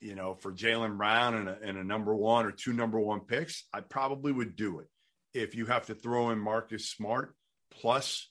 you 0.00 0.14
know, 0.14 0.34
for 0.34 0.52
Jaylen 0.52 0.96
Brown 0.96 1.34
and 1.34 1.48
a, 1.48 1.58
and 1.62 1.78
a 1.78 1.84
number 1.84 2.14
one 2.14 2.46
or 2.46 2.52
two 2.52 2.72
number 2.72 2.98
one 2.98 3.20
picks, 3.20 3.64
I 3.72 3.80
probably 3.80 4.32
would 4.32 4.56
do 4.56 4.80
it. 4.80 4.88
If 5.32 5.54
you 5.54 5.66
have 5.66 5.86
to 5.86 5.94
throw 5.94 6.30
in 6.30 6.38
Marcus 6.38 6.90
Smart 6.90 7.34
plus 7.70 8.28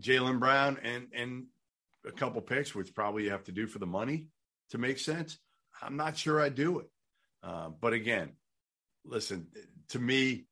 Jaylen 0.00 0.40
Brown 0.40 0.78
and 0.82 1.08
and 1.14 1.46
a 2.06 2.12
couple 2.12 2.40
picks, 2.40 2.74
which 2.74 2.94
probably 2.94 3.24
you 3.24 3.30
have 3.30 3.44
to 3.44 3.52
do 3.52 3.66
for 3.66 3.78
the 3.78 3.86
money 3.86 4.26
to 4.70 4.78
make 4.78 4.98
sense, 4.98 5.38
I'm 5.82 5.96
not 5.96 6.16
sure 6.16 6.40
I 6.40 6.48
do 6.48 6.80
it. 6.80 6.86
Uh, 7.42 7.70
but 7.80 7.92
again, 7.92 8.32
listen, 9.04 9.46
to 9.90 9.98
me, 9.98 10.46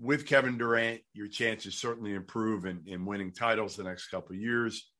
with 0.00 0.26
Kevin 0.26 0.58
Durant, 0.58 1.00
your 1.12 1.28
chances 1.28 1.76
certainly 1.76 2.14
improve 2.14 2.66
in, 2.66 2.82
in 2.86 3.06
winning 3.06 3.32
titles 3.32 3.76
the 3.76 3.84
next 3.84 4.08
couple 4.08 4.34
years. 4.34 4.90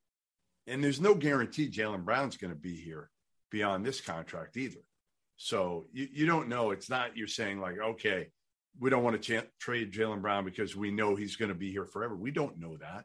And 0.67 0.83
there's 0.83 1.01
no 1.01 1.15
guarantee 1.15 1.71
Jaylen 1.71 2.05
Brown's 2.05 2.37
going 2.37 2.53
to 2.53 2.59
be 2.59 2.77
here 2.77 3.11
beyond 3.51 3.85
this 3.85 4.01
contract 4.01 4.57
either. 4.57 4.81
So 5.37 5.87
you, 5.93 6.09
you 6.13 6.27
don't 6.27 6.49
know. 6.49 6.71
It's 6.71 6.89
not 6.89 7.17
you're 7.17 7.27
saying 7.27 7.61
like, 7.61 7.79
okay, 7.79 8.29
we 8.79 8.89
don't 8.89 9.03
want 9.03 9.21
to 9.21 9.41
ch- 9.41 9.49
trade 9.61 9.93
Jaylen 9.93 10.23
Brown 10.23 10.45
because 10.45 10.77
we 10.77 10.91
know 10.91 11.17
he's 11.17 11.37
going 11.37 11.51
to 11.51 11.55
be 11.55 11.71
here 11.71 11.87
forever. 11.87 12.15
We 12.17 12.31
don't 12.31 12.59
know 12.59 12.77
that. 12.77 13.05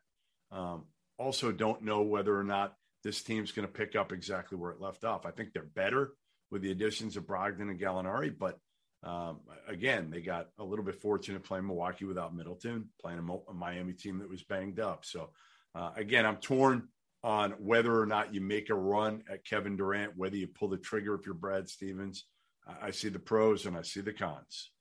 Um, 0.51 0.85
also, 1.19 1.51
don't 1.51 1.83
know 1.83 2.01
whether 2.01 2.35
or 2.35 2.43
not 2.43 2.73
this 3.03 3.21
team's 3.21 3.51
going 3.51 3.67
to 3.67 3.73
pick 3.73 3.95
up 3.95 4.11
exactly 4.11 4.57
where 4.57 4.71
it 4.71 4.81
left 4.81 5.03
off. 5.03 5.25
I 5.25 5.31
think 5.31 5.53
they're 5.53 5.63
better 5.63 6.13
with 6.49 6.63
the 6.63 6.71
additions 6.71 7.17
of 7.17 7.27
Brogdon 7.27 7.69
and 7.69 7.79
Gallinari, 7.79 8.33
but 8.35 8.57
Um, 9.01 9.39
again, 9.65 10.09
they 10.11 10.21
got 10.21 10.49
a 10.57 10.63
little 10.63 10.83
bit 10.83 11.01
fortunate 11.01 11.43
playing 11.43 11.67
Milwaukee 11.67 12.03
without 12.03 12.35
Middleton, 12.35 12.89
playing 12.99 13.19
a, 13.19 13.53
Miami 13.53 13.93
team 13.93 14.19
that 14.19 14.29
was 14.29 14.43
banged 14.43 14.79
up. 14.79 15.05
So, 15.05 15.29
uh, 15.73 15.91
again, 15.95 16.25
I'm 16.25 16.35
torn 16.35 16.89
on 17.23 17.51
whether 17.51 17.97
or 17.97 18.05
not 18.05 18.33
you 18.33 18.41
make 18.41 18.69
a 18.69 18.75
run 18.75 19.23
at 19.31 19.45
Kevin 19.45 19.77
Durant, 19.77 20.17
whether 20.17 20.35
you 20.35 20.47
pull 20.47 20.67
the 20.67 20.77
trigger 20.77 21.15
if 21.15 21.25
you're 21.25 21.33
Brad 21.33 21.69
Stevens. 21.69 22.25
I, 22.67 22.87
I 22.87 22.91
see 22.91 23.07
the 23.07 23.19
pros 23.19 23.65
and 23.65 23.77
I 23.77 23.83
see 23.83 24.01
the 24.01 24.11
cons. 24.11 24.71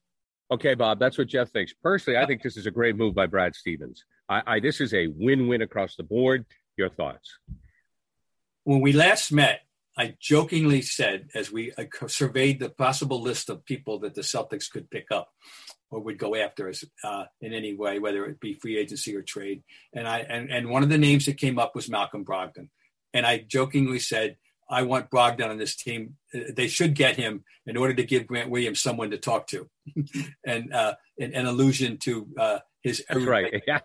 Okay, 0.50 0.75
Bob, 0.75 0.99
that's 0.99 1.19
what 1.19 1.28
Jeff 1.28 1.50
thinks. 1.50 1.75
Personally, 1.83 2.19
I 2.19 2.26
think 2.26 2.43
this 2.43 2.57
is 2.57 2.67
a 2.67 2.71
great 2.71 2.97
move 2.97 3.14
by 3.14 3.26
Brad 3.26 3.55
Stevens. 3.55 4.05
I, 4.28 4.43
I 4.47 4.61
this 4.61 4.81
is 4.81 4.95
a 4.95 5.07
win-win 5.09 5.62
across 5.62 5.97
the 5.97 6.02
board. 6.02 6.47
Your 6.76 6.88
thoughts? 6.88 7.38
When 8.64 8.81
we 8.81 8.93
last 8.93 9.33
met, 9.33 9.61
I 9.97 10.14
jokingly 10.21 10.81
said, 10.81 11.28
as 11.35 11.50
we 11.50 11.73
surveyed 12.07 12.61
the 12.61 12.71
possible 12.71 13.21
list 13.21 13.50
of 13.50 13.64
people 13.64 13.99
that 14.00 14.14
the 14.14 14.21
Celtics 14.21 14.71
could 14.71 14.88
pick 14.90 15.11
up 15.11 15.28
or 15.90 16.00
would 16.00 16.19
go 16.19 16.37
after 16.37 16.69
us 16.69 16.85
uh, 17.02 17.25
in 17.40 17.52
any 17.52 17.75
way, 17.75 17.99
whether 17.99 18.25
it 18.26 18.38
be 18.38 18.55
free 18.55 18.78
agency 18.78 19.17
or 19.17 19.23
trade, 19.23 19.64
and 19.93 20.07
I 20.07 20.21
and, 20.21 20.50
and 20.50 20.71
one 20.71 20.83
of 20.83 20.88
the 20.88 20.99
names 20.99 21.26
that 21.26 21.37
came 21.37 21.59
up 21.59 21.75
was 21.75 21.90
Malcolm 21.90 22.25
Brogdon, 22.25 22.69
and 23.12 23.26
I 23.26 23.38
jokingly 23.38 23.99
said, 23.99 24.37
I 24.71 24.83
want 24.83 25.11
Brogdon 25.11 25.51
on 25.51 25.59
this 25.59 25.77
team. 25.77 26.17
They 26.33 26.69
should 26.69 26.95
get 26.95 27.17
him 27.17 27.45
in 27.67 27.77
order 27.77 27.95
to 27.95 28.05
give 28.05 28.27
Grant 28.27 28.51
Williams 28.51 28.81
someone 28.81 29.11
to 29.11 29.19
talk 29.19 29.47
to, 29.49 29.69
and 30.47 30.73
uh, 30.73 30.95
an, 31.19 31.35
an, 31.35 31.47
allusion 31.47 31.99
to 31.99 32.29
uh, 32.39 32.59
his 32.83 33.03
right, 33.13 33.63
yeah, 33.67 33.81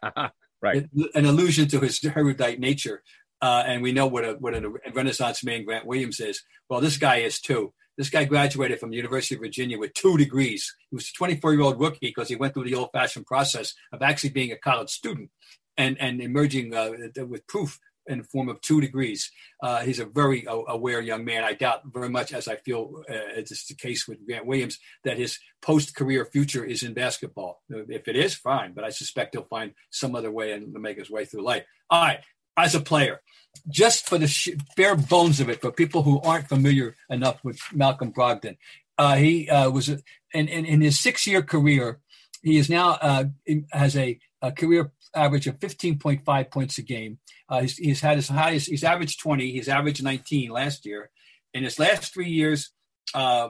right, 0.62 0.88
an 1.16 1.26
allusion 1.26 1.68
to 1.70 1.80
his 1.80 2.04
erudite 2.04 2.60
nature. 2.60 3.04
Uh, 3.42 3.64
and 3.66 3.84
we 3.84 3.92
know 3.92 4.08
what 4.08 4.24
a 4.24 4.34
what 4.34 4.56
a 4.56 4.74
Renaissance 4.94 5.44
man 5.44 5.66
Grant 5.66 5.86
Williams 5.86 6.20
is. 6.20 6.44
Well, 6.70 6.82
this 6.82 6.98
guy 6.98 7.18
is 7.18 7.40
too. 7.40 7.74
This 7.98 8.10
guy 8.10 8.26
graduated 8.26 8.80
from 8.80 8.90
the 8.90 8.98
University 8.98 9.36
of 9.36 9.42
Virginia 9.42 9.78
with 9.78 9.94
two 9.94 10.18
degrees. 10.18 10.74
He 10.90 10.96
was 10.96 11.10
a 11.10 11.14
24 11.18 11.54
year 11.54 11.62
old 11.62 11.80
rookie 11.80 12.00
because 12.02 12.28
he 12.28 12.36
went 12.36 12.54
through 12.54 12.66
the 12.66 12.76
old 12.76 12.90
fashioned 12.92 13.26
process 13.26 13.74
of 13.92 14.02
actually 14.02 14.32
being 14.32 14.52
a 14.52 14.58
college 14.58 14.90
student 14.90 15.30
and 15.78 15.98
and 16.00 16.22
emerging 16.22 16.74
uh, 16.74 16.92
with 17.28 17.48
proof 17.48 17.80
in 18.08 18.20
the 18.20 18.24
form 18.24 18.50
of 18.50 18.62
two 18.62 18.82
degrees. 18.82 19.32
Uh, 19.62 19.80
he's 19.82 20.00
a 20.00 20.06
very 20.06 20.46
aware 20.48 21.02
young 21.02 21.26
man. 21.26 21.44
I 21.44 21.54
doubt 21.54 21.82
very 21.86 22.10
much, 22.10 22.34
as 22.34 22.48
I 22.48 22.58
feel 22.58 23.04
uh, 23.10 23.36
it's 23.36 23.66
the 23.68 23.76
case 23.76 24.08
with 24.08 24.26
Grant 24.26 24.46
Williams, 24.46 24.80
that 25.04 25.18
his 25.18 25.40
post 25.62 25.96
career 25.96 26.26
future 26.26 26.64
is 26.66 26.84
in 26.84 26.94
basketball. 26.94 27.62
If 27.70 28.08
it 28.08 28.16
is, 28.16 28.36
fine, 28.36 28.74
but 28.74 28.84
I 28.84 28.90
suspect 28.90 29.36
he'll 29.36 29.44
find 29.44 29.74
some 29.90 30.16
other 30.16 30.32
way 30.32 30.52
and 30.52 30.74
make 30.74 30.98
his 30.98 31.10
way 31.10 31.26
through 31.26 31.44
life. 31.44 31.64
All 31.90 32.02
right, 32.02 32.20
as 32.58 32.76
a 32.76 32.80
player, 32.80 33.22
just 33.70 34.08
for 34.08 34.18
the 34.18 34.28
sh- 34.28 34.50
bare 34.76 34.96
bones 34.96 35.40
of 35.40 35.50
it, 35.50 35.62
for 35.62 35.72
people 35.72 36.04
who 36.04 36.20
aren't 36.22 36.50
familiar 36.50 36.96
enough 37.10 37.44
with 37.44 37.60
Malcolm 37.74 38.12
Brogdon, 38.12 38.58
uh, 38.98 39.16
he 39.16 39.50
uh, 39.50 39.70
was 39.70 39.90
in, 39.90 40.02
in, 40.34 40.66
in, 40.66 40.82
his 40.82 41.00
six 41.00 41.26
year 41.26 41.42
career. 41.42 42.00
He 42.44 42.58
is 42.58 42.70
now 42.70 42.92
uh, 43.02 43.26
has 43.72 43.96
a, 43.96 44.20
a, 44.42 44.52
career 44.52 44.92
average 45.16 45.48
of 45.48 45.60
15.5 45.60 46.52
points 46.52 46.78
a 46.78 46.82
game. 46.82 47.20
Uh, 47.50 47.62
he's, 47.62 47.78
he's, 47.78 48.02
had 48.02 48.18
his 48.18 48.28
highest. 48.28 48.70
He's 48.70 48.84
averaged 48.84 49.20
20. 49.22 49.52
He's 49.52 49.70
averaged 49.70 50.04
19 50.04 50.52
last 50.52 50.86
year. 50.86 51.10
In 51.54 51.64
his 51.64 51.80
last 51.80 52.14
three 52.14 52.30
years, 52.30 52.72
uh, 53.14 53.50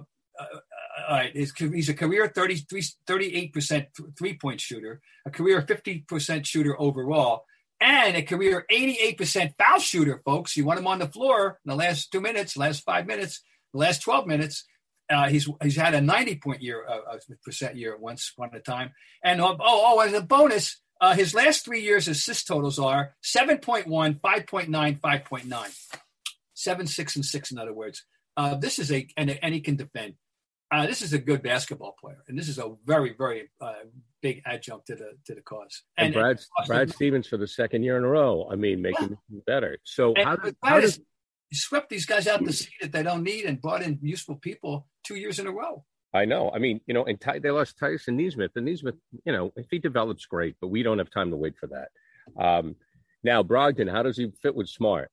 uh, 1.08 1.24
he's 1.34 1.90
a 1.90 1.94
career 1.94 2.32
33, 2.34 2.84
38% 3.08 3.88
three 4.18 4.38
point 4.38 4.62
shooter, 4.62 5.02
a 5.26 5.32
career 5.32 5.62
50% 5.62 6.46
shooter 6.46 6.80
overall 6.80 7.46
and 7.84 8.16
a 8.16 8.22
career 8.22 8.66
88% 8.72 9.56
foul 9.58 9.80
shooter, 9.80 10.22
folks. 10.24 10.56
You 10.56 10.66
want 10.66 10.80
him 10.80 10.88
on 10.88 11.00
the 11.00 11.08
floor 11.08 11.60
in 11.66 11.70
the 11.70 11.76
last 11.76 12.12
two 12.12 12.22
minutes, 12.22 12.56
last 12.56 12.84
five 12.84 13.06
minutes, 13.06 13.42
last 13.74 14.02
12 14.02 14.26
minutes. 14.26 14.66
Uh, 15.14 15.30
he's 15.30 15.48
he's 15.62 15.76
had 15.76 15.94
a 15.94 16.02
90 16.02 16.36
point 16.38 16.62
year 16.62 16.86
uh, 16.88 17.18
percent 17.44 17.76
year 17.76 17.94
at 17.94 18.00
once 18.00 18.34
one 18.36 18.50
at 18.54 18.60
a 18.60 18.64
time. 18.64 18.92
And 19.24 19.40
oh, 19.42 19.56
oh, 19.60 20.00
as 20.00 20.14
a 20.14 20.22
bonus, 20.22 20.82
uh, 21.00 21.14
his 21.14 21.34
last 21.34 21.66
three 21.66 21.82
years 21.82 22.08
assist 22.08 22.48
totals 22.48 22.80
are 22.80 23.16
7.1, 23.24 23.86
5.9, 24.22 25.00
5.9. 25.00 26.00
Seven, 26.56 26.88
six, 26.88 27.16
and 27.16 27.26
six, 27.26 27.52
in 27.52 27.58
other 27.58 27.74
words. 27.74 28.06
Uh, 28.38 28.56
this 28.56 28.80
is 28.80 28.92
a, 28.92 29.08
and, 29.18 29.30
and 29.30 29.54
he 29.54 29.60
can 29.60 29.76
defend. 29.76 30.14
Uh, 30.72 30.88
this 30.88 31.02
is 31.02 31.14
a 31.14 31.20
good 31.20 31.44
basketball 31.44 31.94
player, 32.00 32.24
and 32.28 32.40
this 32.40 32.48
is 32.48 32.58
a 32.58 32.74
very, 32.86 33.14
very 33.16 33.50
uh, 33.62 33.74
big 34.24 34.42
adjunct 34.46 34.88
to 34.88 34.96
the 34.96 35.12
to 35.26 35.36
the 35.36 35.42
cause. 35.42 35.84
And, 35.98 36.08
and 36.08 36.14
Brad 36.16 36.40
Brad 36.66 36.92
Stevens 36.92 37.28
for 37.28 37.38
the 37.38 37.48
second 37.48 37.84
year 37.84 37.96
in 37.98 38.04
a 38.04 38.08
row. 38.08 38.48
I 38.52 38.56
mean, 38.56 38.82
making 38.82 39.18
yeah. 39.30 39.40
better. 39.46 39.78
So 39.84 40.14
and 40.16 40.26
how, 40.26 40.38
how 40.64 40.80
does 40.80 41.00
he 41.54 41.58
swept 41.58 41.88
these 41.90 42.08
guys 42.08 42.26
out 42.26 42.44
the 42.44 42.52
seat 42.52 42.74
that 42.82 42.92
they 42.92 43.04
don't 43.04 43.22
need 43.22 43.46
and 43.46 43.62
brought 43.62 43.84
in 43.84 44.00
useful 44.02 44.36
people 44.36 44.88
two 45.04 45.14
years 45.14 45.38
in 45.38 45.46
a 45.46 45.52
row? 45.52 45.86
I 46.12 46.26
know. 46.26 46.50
I 46.52 46.58
mean, 46.58 46.82
you 46.88 46.96
know, 46.96 47.06
and 47.06 47.22
Ty, 47.22 47.40
they 47.40 47.52
lost 47.52 47.78
Tyson 47.78 48.18
Nesmith, 48.18 48.54
and 48.56 48.66
Nesmith, 48.66 48.96
you 49.24 49.32
know, 49.32 49.54
if 49.56 49.68
he 49.70 49.78
develops, 49.78 50.26
great, 50.26 50.56
but 50.60 50.70
we 50.70 50.82
don't 50.82 50.98
have 50.98 51.12
time 51.12 51.30
to 51.30 51.38
wait 51.38 51.54
for 51.60 51.68
that. 51.68 51.90
Um, 52.44 52.76
now, 53.24 53.44
Brogdon, 53.44 53.88
how 53.88 54.02
does 54.02 54.18
he 54.18 54.32
fit 54.42 54.56
with 54.56 54.68
Smart? 54.68 55.12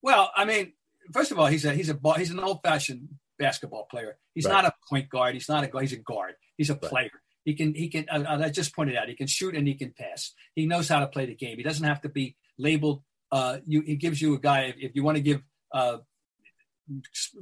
Well, 0.00 0.30
I 0.34 0.46
mean, 0.46 0.72
first 1.12 1.30
of 1.30 1.38
all, 1.38 1.46
he's 1.46 1.66
a 1.66 1.74
he's 1.74 1.90
a 1.90 1.98
he's 2.16 2.30
an 2.30 2.40
old 2.40 2.60
fashioned 2.62 3.08
basketball 3.38 3.86
player. 3.90 4.16
He's 4.34 4.46
right. 4.46 4.52
not 4.52 4.64
a 4.64 4.74
point 4.88 5.10
guard. 5.10 5.34
He's 5.34 5.48
not 5.48 5.62
a 5.62 5.80
he's 5.80 5.92
a 5.92 5.98
guard. 5.98 6.36
He's 6.56 6.70
a 6.70 6.74
player. 6.74 7.10
He 7.44 7.54
can 7.54 7.74
he 7.74 7.88
can. 7.88 8.06
Uh, 8.08 8.38
I 8.40 8.48
just 8.48 8.74
pointed 8.74 8.96
out 8.96 9.08
he 9.08 9.14
can 9.14 9.26
shoot 9.26 9.54
and 9.54 9.68
he 9.68 9.74
can 9.74 9.92
pass. 9.92 10.32
He 10.54 10.64
knows 10.64 10.88
how 10.88 11.00
to 11.00 11.06
play 11.06 11.26
the 11.26 11.34
game. 11.34 11.58
He 11.58 11.62
doesn't 11.62 11.84
have 11.84 12.00
to 12.02 12.08
be 12.08 12.36
labeled. 12.58 13.02
Uh, 13.34 13.58
you 13.66 13.80
he 13.80 13.96
gives 13.96 14.22
you 14.22 14.34
a 14.34 14.38
guy 14.38 14.60
if, 14.70 14.76
if 14.78 14.90
you 14.94 15.02
want 15.02 15.16
to 15.16 15.22
give 15.30 15.42
uh, 15.72 15.98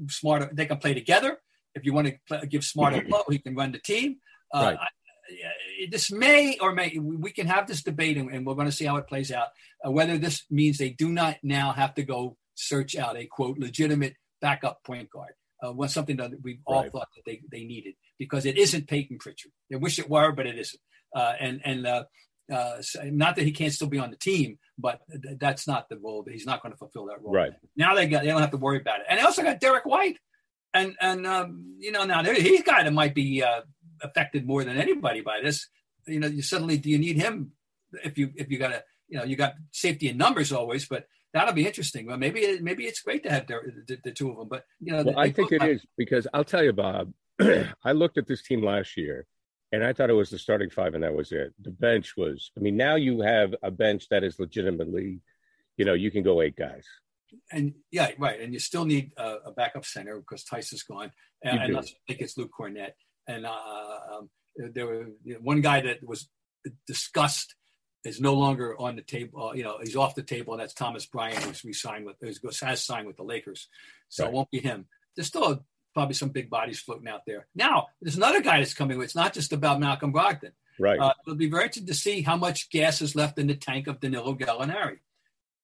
smart. 0.09 0.57
They 0.57 0.67
can 0.67 0.79
play 0.79 0.95
together. 0.95 1.39
If 1.75 1.85
you 1.85 1.93
want 1.93 2.07
to 2.09 2.15
play, 2.27 2.41
give 2.49 2.65
smarter 2.65 3.05
a 3.07 3.33
he 3.33 3.39
can 3.39 3.55
run 3.55 3.73
the 3.73 3.79
team. 3.79 4.17
Uh, 4.55 4.59
right. 4.59 4.79
I, 4.79 4.89
this 5.91 6.11
may 6.11 6.57
or 6.61 6.73
may 6.73 6.99
we 6.99 7.31
can 7.31 7.47
have 7.47 7.67
this 7.67 7.83
debate 7.83 8.17
and, 8.17 8.31
and 8.31 8.47
we're 8.47 8.55
going 8.55 8.73
to 8.73 8.79
see 8.81 8.87
how 8.87 8.97
it 8.97 9.07
plays 9.07 9.31
out. 9.31 9.49
Uh, 9.87 9.91
whether 9.91 10.17
this 10.17 10.45
means 10.51 10.79
they 10.79 10.91
do 10.91 11.11
not 11.11 11.37
now 11.43 11.73
have 11.73 11.95
to 11.95 12.03
go 12.03 12.37
search 12.55 12.97
out 12.97 13.17
a 13.17 13.27
quote 13.27 13.59
legitimate 13.59 14.15
backup 14.41 14.83
point 14.85 15.11
guard 15.11 15.35
uh, 15.65 15.73
was 15.73 15.93
something 15.93 16.17
that 16.17 16.33
we've 16.43 16.61
all 16.67 16.83
right. 16.83 16.93
thought 16.93 17.09
that 17.17 17.23
they, 17.27 17.43
they 17.51 17.65
needed 17.65 17.95
because 18.19 18.47
it 18.47 18.57
isn't 18.57 18.89
Payton 18.89 19.19
Pritchard. 19.19 19.53
They 19.71 19.77
wish 19.77 19.99
it 19.99 20.11
were, 20.11 20.33
but 20.33 20.47
it 20.47 20.59
isn't. 20.59 20.81
Uh, 21.15 21.35
and 21.39 21.61
and 21.65 21.87
uh, 21.87 22.05
uh, 22.53 22.83
not 23.05 23.37
that 23.37 23.45
he 23.45 23.53
can't 23.53 23.73
still 23.73 23.89
be 23.89 23.99
on 23.99 24.11
the 24.11 24.17
team, 24.17 24.59
but 24.83 25.01
th- 25.11 25.39
that's 25.39 25.67
not 25.67 25.89
the 25.89 25.97
role. 25.97 26.27
He's 26.29 26.45
not 26.45 26.62
going 26.62 26.73
to 26.73 26.77
fulfill 26.77 27.07
that 27.07 27.23
role. 27.23 27.33
Right 27.33 27.53
now, 27.77 27.95
they 27.95 28.07
got 28.07 28.23
they 28.23 28.29
don't 28.29 28.41
have 28.41 28.51
to 28.51 28.57
worry 28.57 28.79
about 28.79 29.01
it. 29.01 29.07
And 29.09 29.19
they 29.19 29.23
also 29.23 29.43
got 29.43 29.61
Derrick 29.61 29.87
White, 29.87 30.19
and 30.75 30.95
and 31.01 31.27
um, 31.27 31.77
you 31.79 31.93
know 31.93 32.05
now 32.05 32.23
he's 32.25 32.62
guy 32.62 32.83
that 32.83 32.93
might 32.93 33.15
be 33.15 33.43
uh, 33.43 33.62
affected 34.03 34.47
more 34.47 34.65
than 34.65 34.77
anybody 34.77 35.21
by 35.21 35.41
this. 35.43 35.69
You 36.07 36.21
know, 36.21 36.27
you 36.27 36.43
suddenly 36.43 36.77
do 36.77 36.91
you 36.91 36.99
need 36.99 37.17
him 37.17 37.53
if 38.05 38.19
you 38.19 38.33
if 38.35 38.51
you 38.51 38.59
got 38.59 38.73
a 38.73 38.83
you 39.09 39.19
know 39.19 39.25
you 39.25 39.37
got 39.37 39.55
safety 39.71 40.09
in 40.09 40.17
numbers 40.17 40.53
always, 40.53 40.87
but 40.87 41.07
that'll 41.33 41.55
be 41.55 41.67
interesting. 41.67 42.07
Well, 42.07 42.19
maybe 42.19 42.59
maybe 42.61 42.85
it's 42.85 43.01
great 43.01 43.23
to 43.23 43.31
have 43.31 43.47
the, 43.47 43.61
the, 43.87 43.99
the 44.05 44.11
two 44.11 44.31
of 44.31 44.37
them, 44.37 44.49
but 44.49 44.65
you 44.81 44.93
know, 44.93 45.05
well, 45.05 45.19
I 45.19 45.31
think 45.31 45.53
it 45.53 45.62
is 45.62 45.85
because 45.97 46.27
I'll 46.35 46.45
tell 46.45 46.65
you, 46.65 46.73
Bob. 46.73 47.12
I 47.85 47.93
looked 47.93 48.19
at 48.19 48.27
this 48.27 48.43
team 48.43 48.62
last 48.62 48.97
year, 48.97 49.27
and 49.73 49.83
I 49.83 49.93
thought 49.93 50.11
it 50.11 50.14
was 50.14 50.31
the 50.31 50.38
starting 50.38 50.71
five, 50.71 50.95
and 50.95 51.02
that 51.02 51.14
was 51.14 51.33
it. 51.33 51.55
The 51.61 51.71
bench 51.71 52.14
was. 52.17 52.50
I 52.57 52.61
mean, 52.61 52.76
now 52.76 52.97
you 52.97 53.23
have 53.23 53.55
a 53.62 53.71
bench 53.71 54.09
that 54.11 54.23
is 54.23 54.38
legitimately, 54.38 55.21
you 55.79 55.85
know, 55.85 55.95
you 55.95 56.11
can 56.11 56.23
go 56.23 56.43
eight 56.43 56.57
guys. 56.57 56.87
And 57.50 57.73
yeah, 57.91 58.11
right. 58.19 58.38
And 58.41 58.52
you 58.52 58.61
still 58.61 58.85
need 58.85 59.12
a, 59.17 59.37
a 59.47 59.52
backup 59.52 59.87
center 59.87 60.19
because 60.19 60.45
Tyson's 60.45 60.83
gone, 60.83 61.11
and, 61.43 61.59
and 61.59 61.79
I 61.79 61.81
think 61.81 62.21
it's 62.21 62.37
Luke 62.37 62.50
Kornet. 62.59 62.93
And 63.26 63.47
uh, 63.47 63.99
um, 64.12 64.31
there 64.59 64.87
were 64.87 65.07
you 65.25 65.35
know, 65.35 65.41
one 65.41 65.62
guy 65.62 65.81
that 65.81 66.07
was 66.07 66.29
discussed 66.87 67.55
is 68.05 68.21
no 68.21 68.35
longer 68.35 68.79
on 68.79 68.97
the 68.97 69.02
table. 69.02 69.49
Uh, 69.49 69.52
you 69.55 69.62
know, 69.62 69.79
he's 69.83 69.97
off 69.97 70.14
the 70.14 70.23
table, 70.23 70.52
and 70.52 70.61
that's 70.61 70.75
Thomas 70.75 71.07
Bryant, 71.07 71.38
who's 71.38 71.64
re-signed 71.64 72.05
with 72.05 72.17
has 72.61 72.85
signed 72.85 73.07
with 73.07 73.17
the 73.17 73.23
Lakers. 73.23 73.69
So 74.09 74.25
right. 74.25 74.31
it 74.31 74.35
won't 74.35 74.50
be 74.50 74.59
him. 74.59 74.87
There's 75.17 75.29
still 75.29 75.45
a, 75.45 75.61
probably 75.93 76.15
some 76.15 76.31
big 76.31 76.51
bodies 76.51 76.81
floating 76.81 77.09
out 77.09 77.23
there. 77.27 77.47
Now, 77.55 77.89
there's 78.01 78.17
another 78.17 78.41
guy 78.41 78.59
that's 78.59 78.75
coming. 78.75 78.99
With. 78.99 79.07
It's 79.07 79.17
not 79.17 79.33
just 79.33 79.53
about 79.53 79.81
Malcolm 79.81 80.13
Brogdon. 80.13 80.53
Right. 80.79 80.99
Uh, 80.99 81.13
it'll 81.27 81.37
be 81.37 81.51
very 81.51 81.65
interesting 81.65 81.87
to 81.87 81.95
see 81.95 82.23
how 82.23 82.37
much 82.37 82.71
gas 82.71 83.03
is 83.03 83.15
left 83.15 83.39
in 83.39 83.47
the 83.47 83.55
tank 83.55 83.87
of 83.87 84.01
Danilo 84.01 84.35
Gallinari. 84.35 84.99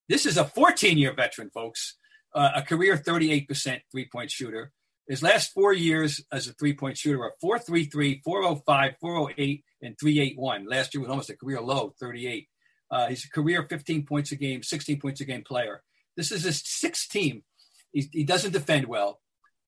This 0.08 0.26
is 0.26 0.36
a 0.36 0.44
14-year 0.44 1.14
veteran, 1.14 1.50
folks. 1.50 1.96
Uh, 2.34 2.50
a 2.56 2.62
career 2.62 2.96
38% 2.96 3.80
three-point 3.90 4.30
shooter. 4.30 4.72
His 5.08 5.22
last 5.22 5.52
four 5.52 5.72
years 5.72 6.22
as 6.30 6.46
a 6.46 6.52
three-point 6.52 6.98
shooter 6.98 7.22
are 7.22 7.32
433, 7.40 8.20
405, 8.24 8.94
408, 9.00 9.64
and 9.82 9.98
381. 9.98 10.66
Last 10.68 10.94
year 10.94 11.00
was 11.00 11.10
almost 11.10 11.30
a 11.30 11.36
career 11.36 11.60
low, 11.60 11.94
38. 11.98 12.48
Uh, 12.90 13.06
he's 13.08 13.24
a 13.24 13.30
career 13.30 13.66
15 13.68 14.04
points 14.06 14.32
a 14.32 14.36
game, 14.36 14.62
16 14.62 15.00
points 15.00 15.20
a 15.20 15.24
game 15.24 15.42
player. 15.42 15.82
This 16.16 16.32
is 16.32 16.42
his 16.42 16.62
sixth 16.64 17.10
team. 17.10 17.42
He, 17.92 18.08
he 18.12 18.24
doesn't 18.24 18.52
defend 18.52 18.86
well. 18.86 19.20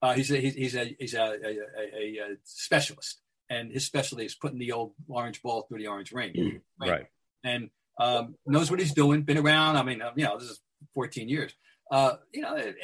Uh, 0.02 0.14
he's 0.14 0.30
a 0.30 0.36
he's 0.36 0.74
a 0.74 0.96
he's 0.98 1.14
a, 1.14 1.36
a, 1.44 2.18
a, 2.18 2.36
specialist, 2.44 3.20
and 3.50 3.70
his 3.70 3.84
specialty 3.84 4.24
is 4.24 4.34
putting 4.34 4.58
the 4.58 4.72
old 4.72 4.92
orange 5.08 5.42
ball 5.42 5.62
through 5.62 5.78
the 5.78 5.88
orange 5.88 6.12
ring. 6.12 6.32
Mm, 6.32 6.60
right. 6.80 6.90
right. 6.90 7.06
And 7.44 7.70
um, 7.98 8.36
knows 8.46 8.70
what 8.70 8.80
he's 8.80 8.94
doing. 8.94 9.22
Been 9.22 9.38
around. 9.38 9.76
I 9.76 9.82
mean, 9.82 10.00
uh, 10.00 10.12
you 10.16 10.24
know, 10.24 10.38
this 10.38 10.48
is 10.48 10.60
14 10.94 11.28
years. 11.28 11.52
Uh, 11.90 12.14
you 12.32 12.40
know, 12.40 12.54
it, 12.56 12.76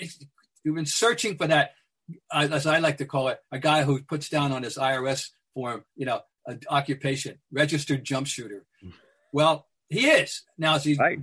it, 0.00 0.12
we've 0.64 0.74
been 0.74 0.86
searching 0.86 1.36
for 1.36 1.46
that 1.48 1.72
as 2.32 2.66
I 2.66 2.78
like 2.78 2.98
to 2.98 3.04
call 3.04 3.28
it, 3.28 3.38
a 3.52 3.58
guy 3.58 3.82
who 3.82 4.02
puts 4.02 4.28
down 4.28 4.52
on 4.52 4.62
his 4.62 4.76
IRS 4.76 5.28
form, 5.54 5.84
you 5.96 6.06
know, 6.06 6.20
an 6.46 6.60
occupation, 6.68 7.38
registered 7.52 8.04
jump 8.04 8.26
shooter. 8.26 8.64
Well, 9.32 9.66
he 9.88 10.08
is 10.08 10.42
now. 10.58 10.76
Is 10.76 10.84
he? 10.84 10.94
Right. 10.94 11.20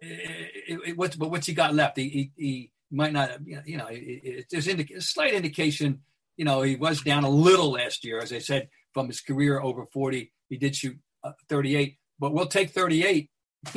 It, 0.00 0.80
it, 0.86 0.96
what, 0.96 1.18
but 1.18 1.30
what's 1.30 1.46
he 1.46 1.54
got 1.54 1.74
left? 1.74 1.96
He, 1.96 2.08
he, 2.08 2.32
he 2.36 2.70
might 2.96 3.12
not. 3.12 3.30
You 3.46 3.76
know, 3.76 3.86
it, 3.90 4.46
there's 4.50 4.66
indica- 4.66 4.96
a 4.96 5.00
slight 5.00 5.34
indication. 5.34 6.00
You 6.36 6.44
know, 6.44 6.62
he 6.62 6.76
was 6.76 7.02
down 7.02 7.24
a 7.24 7.30
little 7.30 7.72
last 7.72 8.04
year, 8.04 8.18
as 8.18 8.32
I 8.32 8.38
said, 8.38 8.68
from 8.92 9.06
his 9.06 9.20
career 9.20 9.60
over 9.60 9.86
40. 9.86 10.32
He 10.48 10.56
did 10.56 10.74
shoot 10.76 10.98
uh, 11.22 11.32
38, 11.48 11.96
but 12.18 12.32
we'll 12.32 12.46
take 12.46 12.70
38. 12.70 13.30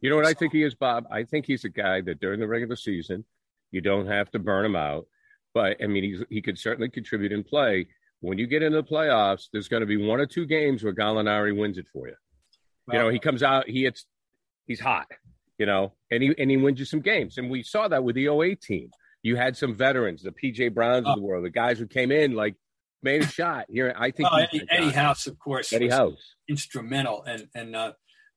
you 0.00 0.10
know 0.10 0.16
what 0.16 0.26
I 0.26 0.34
think 0.34 0.52
he 0.52 0.62
is, 0.62 0.74
Bob? 0.74 1.04
I 1.10 1.24
think 1.24 1.46
he's 1.46 1.64
a 1.64 1.68
guy 1.68 2.00
that 2.02 2.20
during 2.20 2.40
the 2.40 2.48
regular 2.48 2.76
season, 2.76 3.24
you 3.70 3.80
don't 3.80 4.06
have 4.06 4.30
to 4.32 4.38
burn 4.38 4.64
him 4.64 4.76
out. 4.76 5.06
But 5.54 5.76
I 5.82 5.86
mean, 5.86 6.04
he's, 6.04 6.22
he 6.28 6.42
could 6.42 6.58
certainly 6.58 6.90
contribute 6.90 7.32
and 7.32 7.44
play. 7.44 7.88
When 8.20 8.38
you 8.38 8.46
get 8.46 8.62
into 8.62 8.82
the 8.82 8.84
playoffs, 8.84 9.48
there's 9.52 9.68
going 9.68 9.80
to 9.80 9.86
be 9.86 9.96
one 9.96 10.20
or 10.20 10.26
two 10.26 10.46
games 10.46 10.82
where 10.82 10.94
Gallinari 10.94 11.56
wins 11.56 11.78
it 11.78 11.86
for 11.92 12.08
you. 12.08 12.14
Well, 12.86 12.96
you 12.96 13.02
know, 13.02 13.08
he 13.08 13.18
comes 13.18 13.42
out, 13.42 13.68
he 13.68 13.82
hits, 13.82 14.06
he's 14.66 14.80
hot, 14.80 15.06
you 15.58 15.66
know, 15.66 15.92
and 16.10 16.22
he 16.22 16.34
and 16.38 16.50
he 16.50 16.56
wins 16.56 16.78
you 16.78 16.84
some 16.84 17.00
games. 17.00 17.38
And 17.38 17.50
we 17.50 17.62
saw 17.62 17.88
that 17.88 18.04
with 18.04 18.16
the 18.16 18.28
08 18.28 18.60
team. 18.60 18.90
You 19.22 19.36
had 19.36 19.56
some 19.56 19.74
veterans, 19.74 20.22
the 20.22 20.30
PJ 20.30 20.72
Browns 20.74 21.06
uh, 21.06 21.10
of 21.10 21.16
the 21.16 21.22
world, 21.22 21.44
the 21.44 21.50
guys 21.50 21.78
who 21.78 21.86
came 21.86 22.12
in 22.12 22.34
like 22.34 22.54
made 23.02 23.22
a 23.22 23.26
shot. 23.26 23.66
Here, 23.68 23.94
I 23.96 24.10
think 24.10 24.30
uh, 24.30 24.36
Eddie, 24.36 24.66
Eddie 24.70 24.90
House, 24.90 25.26
of 25.26 25.38
course, 25.38 25.72
Eddie 25.72 25.88
House, 25.88 26.34
instrumental, 26.48 27.24
and 27.24 27.48
and 27.54 27.74
uh, 27.74 27.92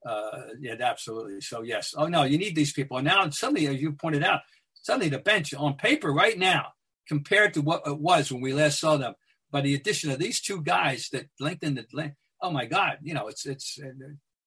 uh, 0.05 0.41
yeah, 0.59 0.75
absolutely. 0.79 1.41
So 1.41 1.61
yes, 1.61 1.93
oh 1.97 2.07
no, 2.07 2.23
you 2.23 2.37
need 2.37 2.55
these 2.55 2.73
people. 2.73 2.97
And 2.97 3.05
now 3.05 3.29
suddenly, 3.29 3.67
as 3.67 3.81
you 3.81 3.91
pointed 3.93 4.23
out, 4.23 4.41
suddenly 4.73 5.09
the 5.09 5.19
bench 5.19 5.53
on 5.53 5.75
paper 5.75 6.11
right 6.11 6.37
now 6.37 6.67
compared 7.07 7.53
to 7.55 7.61
what 7.61 7.81
it 7.85 7.99
was 7.99 8.31
when 8.31 8.41
we 8.41 8.53
last 8.53 8.79
saw 8.79 8.97
them, 8.97 9.15
by 9.51 9.61
the 9.61 9.75
addition 9.75 10.11
of 10.11 10.19
these 10.19 10.39
two 10.39 10.61
guys 10.61 11.09
that 11.11 11.27
lengthened 11.39 11.77
the 11.77 11.85
length. 11.93 12.15
Oh 12.41 12.51
my 12.51 12.65
God, 12.65 12.99
you 13.01 13.13
know 13.13 13.27
it's 13.27 13.45
it's 13.45 13.77
uh, 13.83 13.89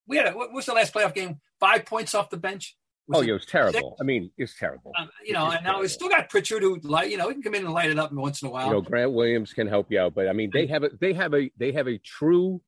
we 0.07 0.17
had 0.17 0.27
a, 0.27 0.31
what 0.31 0.53
was 0.53 0.65
the 0.65 0.73
last 0.73 0.93
playoff 0.93 1.13
game? 1.13 1.39
Five 1.59 1.85
points 1.85 2.13
off 2.13 2.29
the 2.29 2.37
bench. 2.37 2.75
Was 3.07 3.17
oh, 3.17 3.21
it, 3.21 3.25
yeah, 3.25 3.31
it 3.31 3.33
was 3.33 3.45
terrible. 3.45 3.89
Six? 3.91 4.01
I 4.01 4.03
mean, 4.03 4.31
it's 4.37 4.57
terrible. 4.57 4.93
Um, 4.97 5.09
you 5.25 5.33
know, 5.33 5.49
and 5.51 5.63
now 5.63 5.81
we 5.81 5.87
still 5.89 6.09
got 6.09 6.29
Pritchard 6.29 6.61
who, 6.61 6.79
light, 6.83 7.11
you 7.11 7.17
know, 7.17 7.27
he 7.27 7.33
can 7.33 7.43
come 7.43 7.55
in 7.55 7.65
and 7.65 7.73
light 7.73 7.89
it 7.89 7.99
up 7.99 8.13
once 8.13 8.41
in 8.41 8.47
a 8.47 8.51
while. 8.51 8.67
You 8.67 8.73
know, 8.73 8.81
Grant 8.81 9.11
Williams 9.11 9.51
can 9.53 9.67
help 9.67 9.91
you 9.91 9.99
out, 9.99 10.15
but 10.15 10.29
I 10.29 10.33
mean, 10.33 10.51
they 10.53 10.67
have 10.67 10.83
a 10.83 10.89
they 11.01 11.13
have 11.13 11.33
a 11.33 11.51
they 11.57 11.73
have 11.73 11.87
a 11.87 11.97
true 11.97 12.61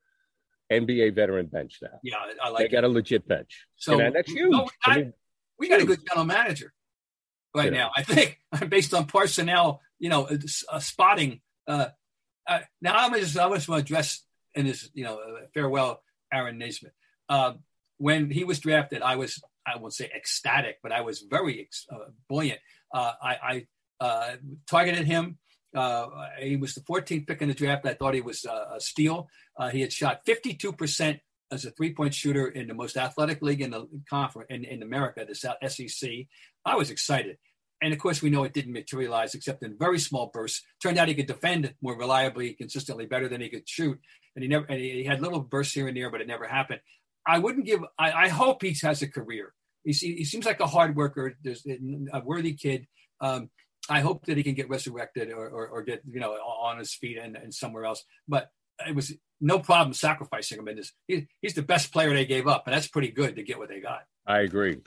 NBA 0.72 1.16
veteran 1.16 1.46
bench 1.46 1.80
now. 1.82 2.00
Yeah, 2.04 2.16
I 2.44 2.50
like. 2.50 2.60
They 2.60 2.66
it. 2.66 2.72
got 2.72 2.84
a 2.84 2.90
legit 2.90 3.28
bench. 3.28 3.66
So 3.78 4.00
and 4.00 4.14
that's 4.14 4.30
huge. 4.30 4.52
No, 4.52 4.64
we, 4.64 4.66
got, 4.66 4.72
I 4.86 4.96
mean, 4.98 5.14
we 5.58 5.70
got 5.70 5.82
a 5.82 5.86
good 5.86 6.00
general 6.06 6.26
manager 6.26 6.74
right 7.56 7.72
now. 7.72 7.92
I 7.96 8.04
think 8.04 8.38
based 8.70 8.94
on 8.94 9.06
personnel, 9.06 9.82
you 10.00 10.10
know, 10.10 10.28
uh, 10.70 10.80
spotting. 10.80 11.42
Uh, 11.68 11.88
uh, 12.48 12.60
now 12.82 12.96
I'm 12.96 13.14
just 13.14 13.38
I 13.38 13.50
just 13.54 13.70
want 13.70 13.80
to 13.80 13.94
address 13.94 14.24
in 14.54 14.66
this, 14.66 14.90
you 14.94 15.04
know, 15.04 15.18
uh, 15.18 15.46
farewell, 15.54 16.02
Aaron 16.32 16.58
Nesmith. 16.58 16.94
Uh, 17.30 17.54
when 17.98 18.30
he 18.30 18.44
was 18.44 18.60
drafted, 18.60 19.02
I 19.02 19.16
was, 19.16 19.42
I 19.66 19.78
won't 19.78 19.94
say 19.94 20.12
ecstatic, 20.16 20.80
but 20.84 20.92
I 20.92 21.02
was 21.02 21.22
very 21.22 21.70
uh, 21.92 22.10
buoyant. 22.30 22.60
Uh, 22.94 23.14
I, 23.22 23.66
I 24.00 24.06
uh, 24.06 24.36
targeted 24.70 25.06
him. 25.06 25.38
Uh, 25.74 26.08
he 26.40 26.56
was 26.56 26.74
the 26.74 26.82
14th 26.82 27.28
pick 27.28 27.42
in 27.42 27.50
the 27.50 27.54
draft. 27.54 27.86
I 27.86 27.94
thought 27.94 28.14
he 28.14 28.22
was 28.22 28.46
a 28.46 28.80
steal. 28.80 29.28
Uh, 29.58 29.70
he 29.70 29.82
had 29.82 29.92
shot 29.92 30.26
52% 30.26 31.20
as 31.52 31.66
a 31.66 31.72
three-point 31.72 32.14
shooter 32.14 32.48
in 32.48 32.68
the 32.68 32.74
most 32.74 32.98
athletic 32.98 33.42
league 33.42 33.62
in 33.62 33.72
the 33.72 33.88
conference 34.10 34.48
in, 34.50 34.64
in 34.64 34.82
America, 34.82 35.26
the 35.28 35.36
South 35.36 35.58
SEC. 35.68 36.10
I 36.66 36.76
was 36.76 36.90
excited. 36.90 37.38
And 37.82 37.94
of 37.94 38.00
course, 38.00 38.22
we 38.22 38.30
know 38.30 38.44
it 38.44 38.54
didn't 38.54 38.74
materialize 38.74 39.36
except 39.36 39.64
in 39.64 39.78
very 39.78 40.00
small 40.00 40.32
bursts. 40.34 40.64
Turned 40.82 40.98
out 40.98 41.08
he 41.08 41.14
could 41.14 41.28
defend 41.28 41.74
more 41.82 41.98
reliably, 41.98 42.54
consistently, 42.54 43.06
better 43.06 43.28
than 43.28 43.42
he 43.42 43.50
could 43.50 43.68
shoot. 43.68 44.00
And 44.36 44.44
he 44.44 44.48
never, 44.50 44.66
and 44.66 44.80
he 44.80 45.04
had 45.04 45.22
little 45.22 45.42
bursts 45.42 45.74
here 45.74 45.88
and 45.88 45.96
there, 45.96 46.10
but 46.10 46.22
it 46.22 46.28
never 46.28 46.48
happened. 46.48 46.80
I 47.26 47.40
wouldn't 47.40 47.66
give. 47.66 47.82
I, 47.98 48.12
I 48.12 48.28
hope 48.30 48.62
he 48.62 48.76
has 48.84 49.02
a 49.02 49.08
career. 49.08 49.54
He, 49.84 49.94
he 49.94 50.26
seems 50.26 50.46
like 50.46 50.60
a 50.60 50.68
hard 50.68 50.96
worker. 50.96 51.36
There's 51.44 51.66
a 52.14 52.22
worthy 52.22 52.54
kid. 52.54 52.88
Um, 53.22 53.50
I 53.90 54.02
hope 54.02 54.26
that 54.26 54.38
he 54.38 54.44
can 54.44 54.56
get 54.56 54.70
resurrected 54.70 55.32
or, 55.32 55.48
or, 55.48 55.68
or, 55.68 55.84
get 55.84 56.02
you 56.10 56.20
know 56.20 56.32
on 56.32 56.80
his 56.80 56.94
feet 56.94 57.18
and, 57.18 57.36
and 57.36 57.54
somewhere 57.54 57.86
else. 57.86 58.04
But 58.28 58.50
it 58.86 58.96
was 58.96 59.14
no 59.40 59.60
problem 59.60 59.94
sacrificing 59.94 60.60
him 60.60 60.68
in 60.68 60.78
this. 60.78 60.92
He, 61.08 61.28
he's 61.42 61.54
the 61.54 61.62
best 61.62 61.92
player 61.92 62.14
they 62.14 62.26
gave 62.26 62.48
up, 62.48 62.64
and 62.66 62.76
that's 62.76 62.88
pretty 62.88 63.12
good 63.12 63.36
to 63.36 63.44
get 63.44 63.60
what 63.60 63.70
they 63.70 63.80
got. 63.80 64.02
I 64.26 64.40
agree. 64.40 64.82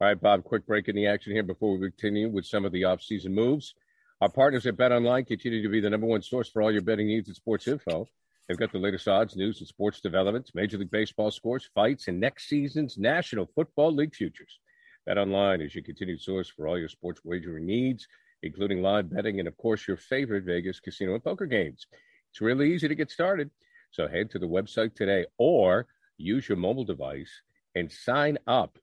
All 0.00 0.08
right, 0.08 0.20
Bob, 0.20 0.44
quick 0.44 0.66
break 0.66 0.88
in 0.88 0.96
the 0.96 1.06
action 1.06 1.32
here 1.32 1.42
before 1.42 1.76
we 1.76 1.90
continue 1.90 2.28
with 2.28 2.46
some 2.46 2.64
of 2.64 2.72
the 2.72 2.82
offseason 2.82 3.30
moves. 3.30 3.74
Our 4.20 4.28
partners 4.28 4.66
at 4.66 4.76
Bet 4.76 4.92
Online 4.92 5.24
continue 5.24 5.62
to 5.62 5.68
be 5.68 5.80
the 5.80 5.90
number 5.90 6.06
one 6.06 6.22
source 6.22 6.48
for 6.48 6.62
all 6.62 6.72
your 6.72 6.82
betting 6.82 7.08
needs 7.08 7.28
and 7.28 7.36
sports 7.36 7.66
info. 7.68 8.08
They've 8.48 8.58
got 8.58 8.72
the 8.72 8.78
latest 8.78 9.08
odds, 9.08 9.36
news, 9.36 9.60
and 9.60 9.68
sports 9.68 10.02
developments, 10.02 10.54
Major 10.54 10.76
League 10.76 10.90
Baseball 10.90 11.30
scores, 11.30 11.70
fights, 11.74 12.08
and 12.08 12.20
next 12.20 12.46
season's 12.46 12.98
National 12.98 13.48
Football 13.54 13.94
League 13.94 14.14
futures. 14.14 14.58
Bet 15.06 15.16
Online 15.16 15.62
is 15.62 15.74
your 15.74 15.82
continued 15.82 16.20
source 16.20 16.50
for 16.50 16.68
all 16.68 16.78
your 16.78 16.90
sports 16.90 17.22
wagering 17.24 17.64
needs, 17.64 18.06
including 18.42 18.82
live 18.82 19.08
betting 19.08 19.38
and, 19.38 19.48
of 19.48 19.56
course, 19.56 19.88
your 19.88 19.96
favorite 19.96 20.44
Vegas 20.44 20.78
casino 20.78 21.14
and 21.14 21.24
poker 21.24 21.46
games. 21.46 21.86
It's 22.30 22.42
really 22.42 22.74
easy 22.74 22.86
to 22.86 22.94
get 22.94 23.10
started. 23.10 23.50
So 23.90 24.08
head 24.08 24.30
to 24.32 24.38
the 24.38 24.46
website 24.46 24.94
today 24.94 25.24
or 25.38 25.86
use 26.18 26.46
your 26.46 26.58
mobile 26.58 26.84
device 26.84 27.30
and 27.74 27.90
sign 27.90 28.36
up. 28.46 28.78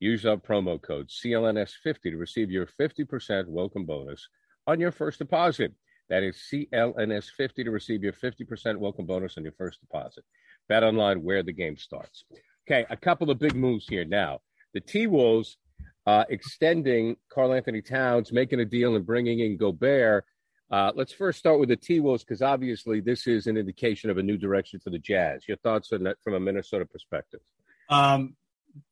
Use 0.00 0.24
our 0.24 0.38
promo 0.38 0.80
code 0.80 1.08
CLNS50 1.08 2.02
to 2.02 2.16
receive 2.16 2.50
your 2.50 2.66
50% 2.66 3.48
welcome 3.48 3.84
bonus 3.84 4.26
on 4.66 4.80
your 4.80 4.92
first 4.92 5.18
deposit. 5.18 5.74
That 6.08 6.22
is 6.22 6.36
CLNS50 6.52 7.64
to 7.64 7.70
receive 7.70 8.02
your 8.02 8.12
50% 8.12 8.78
welcome 8.78 9.06
bonus 9.06 9.36
on 9.36 9.42
your 9.42 9.52
first 9.52 9.80
deposit. 9.80 10.24
Bet 10.68 10.84
online 10.84 11.22
where 11.22 11.42
the 11.42 11.52
game 11.52 11.76
starts. 11.76 12.24
Okay, 12.68 12.86
a 12.90 12.96
couple 12.96 13.30
of 13.30 13.38
big 13.38 13.54
moves 13.54 13.86
here 13.88 14.04
now. 14.04 14.40
The 14.74 14.80
T 14.80 15.06
Wolves 15.06 15.56
uh, 16.06 16.24
extending 16.28 17.16
Karl-Anthony 17.28 17.82
Towns, 17.82 18.32
making 18.32 18.60
a 18.60 18.64
deal 18.64 18.94
and 18.96 19.04
bringing 19.04 19.40
in 19.40 19.56
Gobert. 19.56 20.24
Uh, 20.70 20.92
let's 20.94 21.12
first 21.12 21.38
start 21.38 21.60
with 21.60 21.68
the 21.68 21.76
T 21.76 22.00
Wolves 22.00 22.24
because 22.24 22.42
obviously 22.42 23.00
this 23.00 23.26
is 23.26 23.46
an 23.46 23.56
indication 23.56 24.10
of 24.10 24.18
a 24.18 24.22
new 24.22 24.36
direction 24.36 24.80
for 24.80 24.90
the 24.90 24.98
Jazz. 24.98 25.46
Your 25.46 25.56
thoughts 25.58 25.92
on 25.92 26.04
that 26.04 26.16
from 26.22 26.34
a 26.34 26.40
Minnesota 26.40 26.86
perspective? 26.86 27.40
Um, 27.88 28.36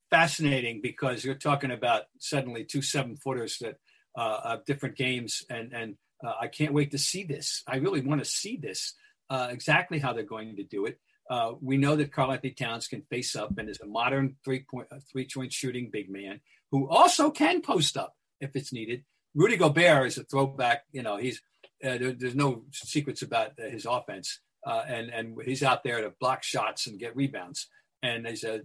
fascinating 0.09 0.81
because 0.81 1.25
you're 1.25 1.35
talking 1.35 1.71
about 1.71 2.03
suddenly 2.19 2.63
two 2.63 2.81
seven 2.81 3.17
footers 3.17 3.57
that 3.59 3.75
uh, 4.17 4.57
different 4.65 4.95
games 4.95 5.43
and 5.49 5.73
and 5.73 5.95
uh, 6.23 6.33
I 6.39 6.47
can't 6.47 6.73
wait 6.73 6.91
to 6.91 6.97
see 6.97 7.23
this. 7.23 7.63
I 7.67 7.77
really 7.77 8.01
want 8.01 8.23
to 8.23 8.29
see 8.29 8.57
this 8.57 8.93
uh, 9.29 9.47
exactly 9.49 9.99
how 9.99 10.13
they're 10.13 10.23
going 10.23 10.55
to 10.55 10.63
do 10.63 10.85
it. 10.85 10.99
Uh, 11.29 11.53
we 11.61 11.77
know 11.77 11.95
that 11.95 12.11
Karl-Anthony 12.11 12.51
Towns 12.51 12.87
can 12.87 13.01
face 13.09 13.35
up 13.35 13.57
and 13.57 13.67
is 13.67 13.81
a 13.81 13.87
modern 13.87 14.35
three 14.43 14.63
point 14.69 14.87
uh, 14.91 14.99
three 15.11 15.27
point 15.33 15.51
shooting 15.51 15.89
big 15.91 16.09
man 16.09 16.39
who 16.71 16.87
also 16.87 17.31
can 17.31 17.61
post 17.61 17.97
up 17.97 18.15
if 18.39 18.55
it's 18.55 18.71
needed. 18.71 19.03
Rudy 19.33 19.57
Gobert 19.57 20.07
is 20.07 20.17
a 20.17 20.23
throwback. 20.23 20.83
You 20.91 21.01
know, 21.01 21.17
he's 21.17 21.41
uh, 21.83 21.97
there, 21.97 22.13
there's 22.13 22.35
no 22.35 22.65
secrets 22.71 23.21
about 23.21 23.51
his 23.57 23.85
offense, 23.85 24.39
uh, 24.65 24.83
and 24.87 25.09
and 25.09 25.37
he's 25.43 25.63
out 25.63 25.83
there 25.83 26.01
to 26.01 26.13
block 26.19 26.43
shots 26.43 26.87
and 26.87 26.99
get 26.99 27.15
rebounds. 27.15 27.67
And 28.03 28.27
he's 28.27 28.43
a 28.43 28.61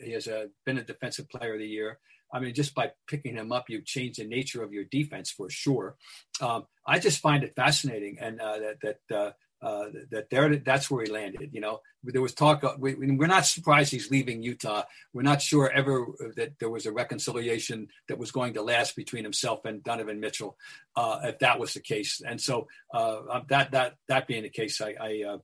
he 0.00 0.12
has 0.12 0.28
a, 0.28 0.46
been 0.64 0.78
a 0.78 0.84
defensive 0.84 1.28
player 1.28 1.54
of 1.54 1.58
the 1.58 1.66
year. 1.66 1.98
I 2.34 2.40
mean, 2.40 2.52
just 2.52 2.74
by 2.74 2.90
picking 3.06 3.36
him 3.36 3.52
up, 3.52 3.70
you 3.70 3.80
change 3.80 4.16
the 4.16 4.24
nature 4.24 4.64
of 4.64 4.72
your 4.72 4.84
defense 4.84 5.30
for 5.30 5.48
sure. 5.48 5.94
Um, 6.40 6.66
I 6.84 6.98
just 6.98 7.20
find 7.20 7.44
it 7.44 7.54
fascinating, 7.54 8.18
and 8.20 8.40
uh, 8.40 8.58
that 8.58 8.98
that 9.08 9.16
uh, 9.16 9.30
uh, 9.64 9.90
that 10.10 10.28
there 10.30 10.56
that's 10.56 10.90
where 10.90 11.04
he 11.04 11.10
landed. 11.10 11.50
You 11.52 11.60
know, 11.60 11.80
there 12.02 12.20
was 12.20 12.34
talk. 12.34 12.64
Uh, 12.64 12.74
we, 12.76 12.94
we're 12.94 13.28
not 13.28 13.46
surprised 13.46 13.92
he's 13.92 14.10
leaving 14.10 14.42
Utah. 14.42 14.82
We're 15.12 15.22
not 15.22 15.40
sure 15.40 15.70
ever 15.70 16.06
that 16.36 16.58
there 16.58 16.70
was 16.70 16.86
a 16.86 16.92
reconciliation 16.92 17.86
that 18.08 18.18
was 18.18 18.32
going 18.32 18.54
to 18.54 18.62
last 18.62 18.96
between 18.96 19.22
himself 19.22 19.64
and 19.64 19.82
Donovan 19.84 20.18
Mitchell, 20.18 20.56
uh, 20.96 21.20
if 21.22 21.38
that 21.38 21.60
was 21.60 21.74
the 21.74 21.80
case. 21.80 22.20
And 22.20 22.40
so 22.40 22.66
uh, 22.92 23.40
that 23.48 23.70
that 23.70 23.94
that 24.08 24.26
being 24.26 24.42
the 24.42 24.50
case, 24.50 24.80
I, 24.80 24.96
I 25.00 25.38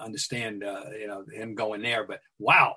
understand 0.00 0.62
you 1.00 1.08
know 1.08 1.24
him 1.32 1.54
going 1.54 1.80
there. 1.80 2.04
But 2.04 2.20
wow, 2.38 2.76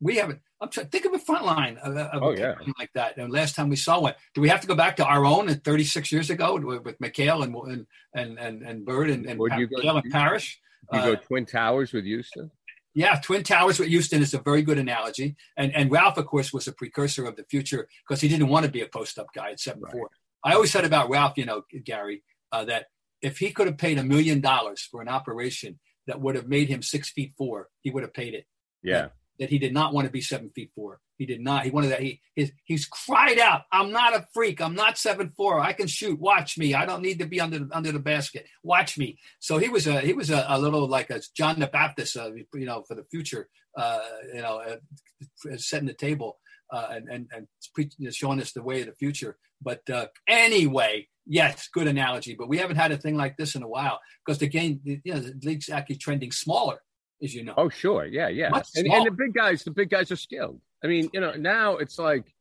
we 0.00 0.16
haven't. 0.16 0.40
I'm 0.60 0.68
trying 0.68 0.88
think 0.88 1.04
of 1.04 1.14
a 1.14 1.18
front 1.18 1.44
line 1.44 1.78
of, 1.78 1.96
of 1.96 2.22
oh, 2.22 2.30
yeah. 2.32 2.54
like 2.78 2.92
that. 2.94 3.16
And 3.16 3.32
last 3.32 3.54
time 3.54 3.68
we 3.68 3.76
saw 3.76 4.00
one, 4.00 4.14
do 4.34 4.40
we 4.40 4.48
have 4.48 4.60
to 4.60 4.66
go 4.66 4.74
back 4.74 4.96
to 4.96 5.04
our 5.06 5.24
own 5.24 5.48
36 5.48 6.12
years 6.12 6.28
ago 6.30 6.56
with, 6.56 6.98
McHale 6.98 7.42
and 7.44 7.86
and 8.14 8.38
and 8.38 8.62
and 8.62 8.84
Bird 8.84 9.10
and 9.10 9.26
and, 9.26 9.38
pa- 9.38 9.56
you 9.56 9.66
go, 9.66 9.96
and 9.96 10.10
Parish? 10.10 10.60
You 10.92 10.98
uh, 10.98 11.06
go 11.06 11.14
Twin 11.16 11.46
Towers 11.46 11.92
with 11.92 12.04
Houston. 12.04 12.50
Yeah, 12.92 13.20
Twin 13.22 13.42
Towers 13.42 13.78
with 13.78 13.88
Houston 13.88 14.20
is 14.20 14.34
a 14.34 14.38
very 14.38 14.62
good 14.62 14.78
analogy. 14.78 15.36
And 15.56 15.74
and 15.74 15.90
Ralph, 15.90 16.18
of 16.18 16.26
course, 16.26 16.52
was 16.52 16.66
a 16.66 16.72
precursor 16.72 17.26
of 17.26 17.36
the 17.36 17.44
future 17.44 17.88
because 18.06 18.20
he 18.20 18.28
didn't 18.28 18.48
want 18.48 18.66
to 18.66 18.72
be 18.72 18.82
a 18.82 18.88
post 18.88 19.18
up 19.18 19.28
guy 19.34 19.52
at 19.52 19.60
seven 19.60 19.82
right. 19.82 19.92
four. 19.92 20.10
I 20.44 20.54
always 20.54 20.72
said 20.72 20.84
about 20.84 21.10
Ralph, 21.10 21.36
you 21.36 21.44
know, 21.44 21.62
Gary, 21.84 22.22
uh, 22.50 22.64
that 22.64 22.86
if 23.20 23.38
he 23.38 23.50
could 23.50 23.66
have 23.66 23.76
paid 23.76 23.98
a 23.98 24.02
million 24.02 24.40
dollars 24.40 24.86
for 24.90 25.02
an 25.02 25.08
operation 25.08 25.78
that 26.06 26.20
would 26.20 26.34
have 26.34 26.48
made 26.48 26.68
him 26.68 26.82
six 26.82 27.10
feet 27.10 27.32
four, 27.36 27.68
he 27.82 27.90
would 27.90 28.02
have 28.02 28.14
paid 28.14 28.34
it. 28.34 28.46
Yeah 28.82 29.08
that 29.40 29.50
he 29.50 29.58
did 29.58 29.74
not 29.74 29.92
want 29.92 30.06
to 30.06 30.12
be 30.12 30.20
seven 30.20 30.50
feet 30.50 30.70
four. 30.74 31.00
He 31.16 31.26
did 31.26 31.40
not. 31.40 31.64
He 31.64 31.70
wanted 31.70 31.88
that. 31.88 32.02
He 32.02 32.20
his, 32.36 32.52
he's 32.64 32.86
cried 32.86 33.38
out, 33.38 33.62
"I'm 33.72 33.90
not 33.90 34.14
a 34.14 34.26
freak. 34.32 34.60
I'm 34.60 34.74
not 34.74 34.98
seven 34.98 35.32
four. 35.36 35.58
I 35.58 35.72
can 35.72 35.88
shoot. 35.88 36.20
Watch 36.20 36.56
me. 36.56 36.74
I 36.74 36.86
don't 36.86 37.02
need 37.02 37.18
to 37.18 37.26
be 37.26 37.40
under 37.40 37.66
under 37.72 37.90
the 37.90 37.98
basket. 37.98 38.46
Watch 38.62 38.96
me." 38.96 39.18
So 39.40 39.58
he 39.58 39.68
was 39.68 39.86
a 39.86 40.00
he 40.00 40.12
was 40.12 40.30
a, 40.30 40.44
a 40.48 40.58
little 40.58 40.86
like 40.86 41.10
a 41.10 41.20
John 41.34 41.58
the 41.58 41.66
Baptist, 41.66 42.16
uh, 42.16 42.30
you 42.32 42.66
know, 42.66 42.84
for 42.86 42.94
the 42.94 43.04
future. 43.10 43.48
Uh, 43.76 44.00
you 44.34 44.42
know, 44.42 44.58
uh, 44.58 45.56
setting 45.56 45.86
the 45.86 45.94
table 45.94 46.38
uh, 46.72 46.88
and 46.90 47.08
and, 47.08 47.28
and 47.34 48.14
showing 48.14 48.40
us 48.40 48.52
the 48.52 48.62
way 48.62 48.80
of 48.80 48.86
the 48.86 48.94
future. 48.94 49.36
But 49.62 49.88
uh, 49.90 50.06
anyway, 50.26 51.08
yes, 51.26 51.68
good 51.72 51.86
analogy. 51.86 52.34
But 52.34 52.48
we 52.48 52.58
haven't 52.58 52.76
had 52.76 52.92
a 52.92 52.98
thing 52.98 53.16
like 53.16 53.36
this 53.36 53.54
in 53.54 53.62
a 53.62 53.68
while 53.68 54.00
because 54.24 54.38
the 54.38 54.48
game, 54.48 54.80
you 54.84 55.00
know, 55.06 55.20
the 55.20 55.34
league's 55.42 55.68
actually 55.68 55.96
trending 55.96 56.32
smaller, 56.32 56.82
as 57.22 57.34
you 57.34 57.44
know. 57.44 57.54
Oh, 57.56 57.68
sure, 57.68 58.04
yeah, 58.04 58.28
yeah. 58.28 58.50
And, 58.74 58.86
and, 58.86 59.06
the 59.06 59.10
big 59.10 59.34
guys, 59.34 59.64
the 59.64 59.70
big 59.70 59.90
guys 59.90 60.10
are 60.10 60.16
skilled. 60.16 60.60
I 60.82 60.86
mean, 60.86 61.10
you 61.12 61.20
know, 61.20 61.32
now 61.32 61.76
it's 61.76 61.98
like, 61.98 62.32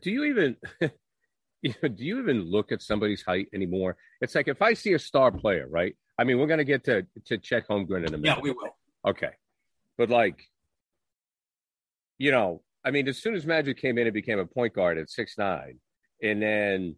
do 0.00 0.10
you 0.10 0.24
even? 0.24 0.56
you 1.62 1.74
know, 1.82 1.88
do 1.88 2.04
you 2.04 2.18
even 2.20 2.42
look 2.42 2.72
at 2.72 2.82
somebody's 2.82 3.22
height 3.22 3.48
anymore? 3.52 3.96
It's 4.20 4.34
like 4.34 4.48
if 4.48 4.62
I 4.62 4.74
see 4.74 4.94
a 4.94 4.98
star 4.98 5.30
player, 5.30 5.66
right? 5.68 5.96
I 6.18 6.24
mean, 6.24 6.38
we're 6.38 6.46
gonna 6.46 6.64
get 6.64 6.84
to 6.84 7.06
to 7.26 7.38
Chet 7.38 7.68
Holmgren 7.68 8.06
in 8.06 8.14
a 8.14 8.18
minute. 8.18 8.24
Yeah, 8.24 8.40
we 8.40 8.50
will. 8.52 8.76
Okay, 9.06 9.30
but 9.98 10.10
like, 10.10 10.42
you 12.18 12.30
know, 12.30 12.62
I 12.84 12.90
mean, 12.90 13.08
as 13.08 13.18
soon 13.18 13.34
as 13.34 13.46
Magic 13.46 13.78
came 13.78 13.98
in 13.98 14.06
and 14.06 14.14
became 14.14 14.38
a 14.38 14.46
point 14.46 14.74
guard 14.74 14.98
at 14.98 15.10
six 15.10 15.36
nine, 15.36 15.78
and 16.22 16.42
then 16.42 16.96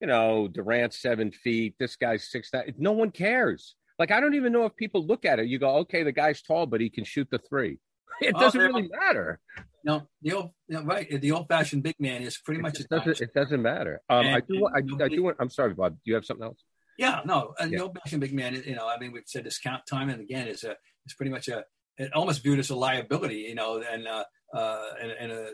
you 0.00 0.08
know, 0.08 0.48
Durant 0.48 0.92
seven 0.92 1.30
feet, 1.30 1.76
this 1.78 1.96
guy's 1.96 2.28
six 2.28 2.50
nine. 2.52 2.74
No 2.78 2.92
one 2.92 3.10
cares. 3.10 3.76
Like 3.98 4.10
I 4.10 4.20
don't 4.20 4.34
even 4.34 4.52
know 4.52 4.64
if 4.64 4.76
people 4.76 5.06
look 5.06 5.24
at 5.24 5.38
it. 5.38 5.46
You 5.46 5.58
go, 5.58 5.76
okay, 5.78 6.02
the 6.02 6.12
guy's 6.12 6.42
tall, 6.42 6.66
but 6.66 6.80
he 6.80 6.90
can 6.90 7.04
shoot 7.04 7.28
the 7.30 7.38
three. 7.38 7.78
It 8.20 8.36
doesn't 8.36 8.60
oh, 8.60 8.64
really 8.64 8.88
matter. 8.88 9.40
No, 9.84 10.06
the 10.20 10.32
old 10.34 10.50
you 10.68 10.76
know, 10.76 10.84
right. 10.84 11.20
The 11.20 11.32
old 11.32 11.48
fashioned 11.48 11.82
big 11.82 11.96
man 11.98 12.22
is 12.22 12.38
pretty 12.38 12.60
much. 12.60 12.78
It 12.78 12.88
doesn't, 12.88 13.20
it 13.20 13.34
doesn't 13.34 13.60
matter. 13.60 14.00
Um, 14.08 14.26
and, 14.26 14.36
I 14.36 14.40
do. 14.40 14.66
I, 14.66 14.78
I, 14.78 15.08
do. 15.08 15.22
Want, 15.24 15.36
I'm 15.40 15.50
sorry, 15.50 15.74
Bob. 15.74 15.94
Do 15.94 16.00
you 16.04 16.14
have 16.14 16.24
something 16.24 16.44
else? 16.44 16.62
Yeah, 16.98 17.20
no. 17.24 17.54
And 17.58 17.72
yeah. 17.72 17.78
the 17.78 17.84
old 17.84 17.98
fashioned 17.98 18.20
big 18.20 18.32
man. 18.32 18.62
You 18.64 18.76
know, 18.76 18.88
I 18.88 18.98
mean, 18.98 19.10
we've 19.12 19.24
said 19.26 19.44
this 19.44 19.58
count 19.58 19.82
time 19.86 20.08
and 20.08 20.20
again 20.20 20.46
is 20.46 20.62
a. 20.62 20.76
It's 21.04 21.14
pretty 21.14 21.32
much 21.32 21.48
a. 21.48 21.64
It 21.98 22.12
almost 22.12 22.42
viewed 22.42 22.60
as 22.60 22.70
a 22.70 22.76
liability. 22.76 23.46
You 23.48 23.56
know, 23.56 23.82
and 23.82 24.06
uh, 24.06 24.24
uh, 24.54 24.82
and, 25.00 25.10
and 25.10 25.32
a, 25.32 25.46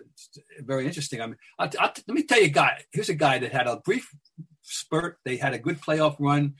very 0.60 0.84
interesting. 0.84 1.22
I 1.22 1.26
mean, 1.26 1.36
I, 1.58 1.70
I, 1.78 1.92
let 2.06 2.08
me 2.08 2.24
tell 2.24 2.38
you, 2.38 2.46
a 2.46 2.50
guy. 2.50 2.82
Here's 2.92 3.08
a 3.08 3.14
guy 3.14 3.38
that 3.38 3.52
had 3.52 3.66
a 3.66 3.78
brief 3.78 4.10
spurt. 4.62 5.18
They 5.24 5.36
had 5.36 5.54
a 5.54 5.58
good 5.58 5.80
playoff 5.80 6.16
run. 6.18 6.54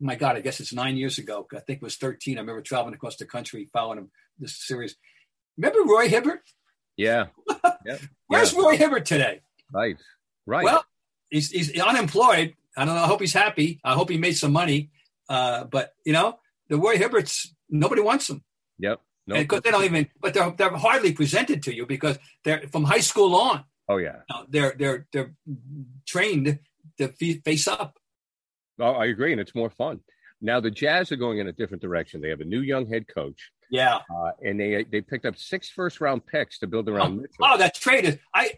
My 0.00 0.16
God, 0.16 0.36
I 0.36 0.40
guess 0.40 0.60
it's 0.60 0.72
nine 0.72 0.96
years 0.96 1.18
ago. 1.18 1.46
I 1.54 1.60
think 1.60 1.78
it 1.78 1.82
was 1.82 1.96
13. 1.96 2.36
I 2.36 2.40
remember 2.40 2.62
traveling 2.62 2.94
across 2.94 3.16
the 3.16 3.26
country 3.26 3.68
following 3.72 3.98
him 3.98 4.10
this 4.38 4.56
series. 4.56 4.96
Remember 5.56 5.80
Roy 5.84 6.08
Hibbert? 6.08 6.40
Yeah. 6.96 7.26
yep. 7.86 8.00
Where's 8.26 8.52
yeah. 8.52 8.60
Roy 8.60 8.76
Hibbert 8.76 9.06
today? 9.06 9.40
Right. 9.72 9.96
Right. 10.46 10.64
Well, 10.64 10.84
he's, 11.30 11.50
he's 11.50 11.78
unemployed. 11.78 12.54
I 12.76 12.84
don't 12.84 12.94
know. 12.94 13.02
I 13.02 13.06
hope 13.06 13.20
he's 13.20 13.32
happy. 13.32 13.80
I 13.84 13.94
hope 13.94 14.10
he 14.10 14.18
made 14.18 14.36
some 14.36 14.52
money. 14.52 14.90
Uh, 15.28 15.64
but 15.64 15.94
you 16.04 16.12
know, 16.12 16.38
the 16.68 16.76
Roy 16.76 16.96
Hibberts, 16.96 17.48
nobody 17.70 18.02
wants 18.02 18.26
them. 18.26 18.42
Yep. 18.78 19.00
Because 19.26 19.56
nope. 19.56 19.64
they 19.64 19.70
don't 19.70 19.84
even, 19.84 20.08
but 20.20 20.34
they're 20.34 20.50
they're 20.50 20.76
hardly 20.76 21.12
presented 21.12 21.62
to 21.62 21.74
you 21.74 21.86
because 21.86 22.18
they're 22.44 22.64
from 22.70 22.84
high 22.84 23.00
school 23.00 23.34
on. 23.34 23.64
Oh 23.88 23.96
yeah. 23.96 24.16
You 24.28 24.36
know, 24.36 24.46
they're 24.48 24.74
they're 24.78 25.06
they're 25.12 25.34
trained 26.06 26.58
to 26.98 27.08
face 27.08 27.66
up. 27.66 27.98
Oh, 28.80 28.92
I 28.92 29.06
agree, 29.06 29.32
and 29.32 29.40
it's 29.40 29.54
more 29.54 29.70
fun. 29.70 30.00
Now 30.40 30.60
the 30.60 30.70
Jazz 30.70 31.12
are 31.12 31.16
going 31.16 31.38
in 31.38 31.48
a 31.48 31.52
different 31.52 31.82
direction. 31.82 32.20
They 32.20 32.28
have 32.28 32.40
a 32.40 32.44
new 32.44 32.60
young 32.60 32.86
head 32.86 33.06
coach. 33.12 33.50
Yeah, 33.70 34.00
uh, 34.14 34.30
and 34.42 34.58
they 34.60 34.84
they 34.84 35.00
picked 35.00 35.26
up 35.26 35.36
six 35.36 35.70
first 35.70 36.00
round 36.00 36.26
picks 36.26 36.58
to 36.58 36.66
build 36.66 36.88
around 36.88 37.12
oh, 37.12 37.22
Mitchell. 37.22 37.36
Oh, 37.42 37.58
that 37.58 37.74
trade 37.74 38.04
is 38.04 38.18
I. 38.34 38.52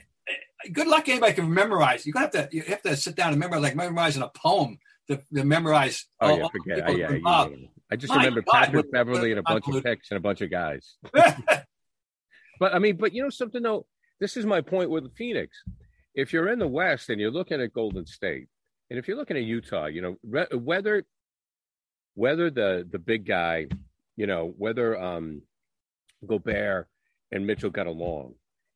Good 0.72 0.88
luck 0.88 1.08
anybody 1.08 1.34
can 1.34 1.52
memorize. 1.52 2.04
You 2.06 2.12
have 2.16 2.32
to 2.32 2.48
you 2.50 2.62
have 2.62 2.82
to 2.82 2.96
sit 2.96 3.14
down 3.14 3.30
and 3.30 3.38
memorize 3.38 3.62
like 3.62 3.76
memorizing 3.76 4.22
a 4.22 4.28
poem 4.28 4.78
to, 5.08 5.20
to 5.34 5.44
memorize. 5.44 6.06
Oh 6.20 6.36
yeah, 6.36 6.48
forget. 6.48 6.88
Uh, 6.88 6.92
yeah, 6.92 7.12
yeah, 7.12 7.46
yeah, 7.48 7.56
I 7.90 7.96
just 7.96 8.10
My 8.10 8.16
remember 8.16 8.42
God, 8.42 8.64
Patrick 8.64 8.90
Beverley 8.90 9.30
and 9.30 9.38
a 9.38 9.42
bunch 9.42 9.68
of 9.68 9.82
picks 9.82 10.10
and 10.10 10.18
a 10.18 10.20
bunch 10.20 10.40
of 10.40 10.50
guys. 10.50 10.96
but 11.12 12.74
I 12.74 12.78
mean, 12.78 12.96
but 12.96 13.12
you 13.12 13.22
know 13.22 13.30
something 13.30 13.62
though. 13.62 13.86
This 14.18 14.36
is 14.36 14.46
my 14.46 14.60
point 14.60 14.90
with 14.90 15.04
the 15.04 15.10
Phoenix. 15.10 15.56
If 16.14 16.32
you're 16.32 16.48
in 16.48 16.58
the 16.58 16.66
West 16.66 17.10
and 17.10 17.20
you're 17.20 17.30
looking 17.30 17.60
at 17.60 17.72
Golden 17.72 18.06
State, 18.06 18.48
and 18.90 18.98
if 18.98 19.08
you're 19.08 19.16
looking 19.16 19.36
at 19.36 19.42
Utah, 19.42 19.86
you 19.86 20.02
know 20.02 20.16
re- 20.22 20.46
whether 20.52 21.04
whether 22.14 22.50
the 22.50 22.86
the 22.90 22.98
big 22.98 23.26
guy, 23.26 23.66
you 24.16 24.26
know 24.26 24.52
whether 24.56 25.00
um, 25.00 25.42
Gobert 26.26 26.88
and 27.32 27.46
Mitchell 27.46 27.70
got 27.70 27.86
along, 27.86 28.34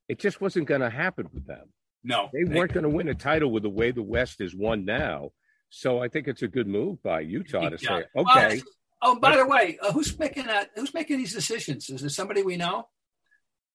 it 0.08 0.18
just 0.18 0.40
wasn't 0.40 0.66
going 0.66 0.80
to 0.80 0.90
happen 0.90 1.28
with 1.32 1.46
them. 1.46 1.68
No, 2.02 2.30
they 2.32 2.44
weren't 2.44 2.72
going 2.72 2.84
to 2.84 2.90
win 2.90 3.08
a 3.08 3.14
title 3.14 3.50
with 3.50 3.62
the 3.62 3.70
way 3.70 3.90
the 3.90 4.02
West 4.02 4.40
is 4.40 4.54
won 4.54 4.84
now. 4.84 5.30
So 5.68 6.02
I 6.02 6.08
think 6.08 6.26
it's 6.26 6.42
a 6.42 6.48
good 6.48 6.66
move 6.66 7.02
by 7.02 7.20
Utah 7.20 7.68
to 7.68 7.78
say, 7.78 8.04
okay. 8.16 8.58
Uh, 8.58 8.62
oh, 9.02 9.20
by 9.20 9.36
the 9.36 9.46
way, 9.46 9.78
uh, 9.80 9.92
who's 9.92 10.18
making 10.18 10.46
that? 10.46 10.70
Who's 10.74 10.92
making 10.92 11.18
these 11.18 11.32
decisions? 11.32 11.88
Is 11.88 12.00
there 12.00 12.10
somebody 12.10 12.42
we 12.42 12.56
know 12.56 12.88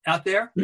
out 0.05 0.25
there? 0.25 0.51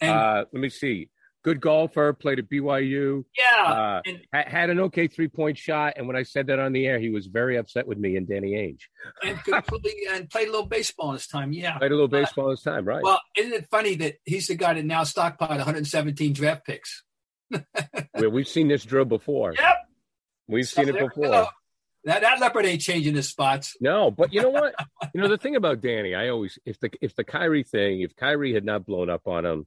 And, 0.00 0.10
uh, 0.10 0.44
let 0.52 0.60
me 0.60 0.70
see 0.70 1.08
good 1.44 1.60
golfer, 1.60 2.12
played 2.12 2.38
at 2.38 2.48
BYU. 2.48 3.24
Yeah. 3.36 3.62
Uh, 3.62 4.00
and, 4.06 4.20
had 4.32 4.70
an 4.70 4.80
okay 4.80 5.06
three 5.06 5.28
point 5.28 5.58
shot. 5.58 5.94
And 5.96 6.08
when 6.08 6.16
I 6.16 6.24
said 6.24 6.48
that 6.48 6.58
on 6.58 6.72
the 6.72 6.86
air, 6.86 6.98
he 6.98 7.10
was 7.10 7.26
very 7.26 7.56
upset 7.56 7.86
with 7.86 7.98
me 7.98 8.16
and 8.16 8.26
Danny 8.26 8.52
Ainge. 8.52 8.80
and, 9.22 9.38
and 10.12 10.30
played 10.30 10.48
a 10.48 10.50
little 10.50 10.66
baseball 10.66 11.12
this 11.12 11.28
time. 11.28 11.52
Yeah. 11.52 11.78
Played 11.78 11.92
a 11.92 11.94
little 11.94 12.08
baseball 12.08 12.48
uh, 12.48 12.50
this 12.50 12.62
time, 12.62 12.84
right. 12.84 13.02
Well, 13.02 13.20
isn't 13.36 13.52
it 13.52 13.68
funny 13.70 13.94
that 13.96 14.16
he's 14.24 14.48
the 14.48 14.56
guy 14.56 14.74
that 14.74 14.84
now 14.84 15.02
stockpiled 15.02 15.48
117 15.50 16.32
draft 16.32 16.66
picks? 16.66 17.04
well, 17.50 18.30
we've 18.30 18.48
seen 18.48 18.68
this 18.68 18.84
drill 18.84 19.04
before. 19.04 19.54
Yep. 19.56 19.76
We've 20.48 20.66
so 20.66 20.82
seen 20.82 20.94
it 20.94 20.98
before. 20.98 21.48
That, 22.06 22.20
that 22.20 22.38
leopard 22.38 22.66
ain't 22.66 22.82
changing 22.82 23.14
his 23.14 23.28
spots. 23.28 23.76
No, 23.80 24.10
but 24.10 24.32
you 24.32 24.42
know 24.42 24.50
what? 24.50 24.74
you 25.14 25.22
know 25.22 25.28
the 25.28 25.38
thing 25.38 25.56
about 25.56 25.80
Danny, 25.80 26.14
I 26.14 26.28
always 26.28 26.58
if 26.66 26.78
the 26.78 26.90
if 27.00 27.14
the 27.14 27.24
Kyrie 27.24 27.62
thing, 27.62 28.02
if 28.02 28.14
Kyrie 28.14 28.52
had 28.52 28.64
not 28.64 28.84
blown 28.84 29.08
up 29.08 29.26
on 29.26 29.46
him, 29.46 29.66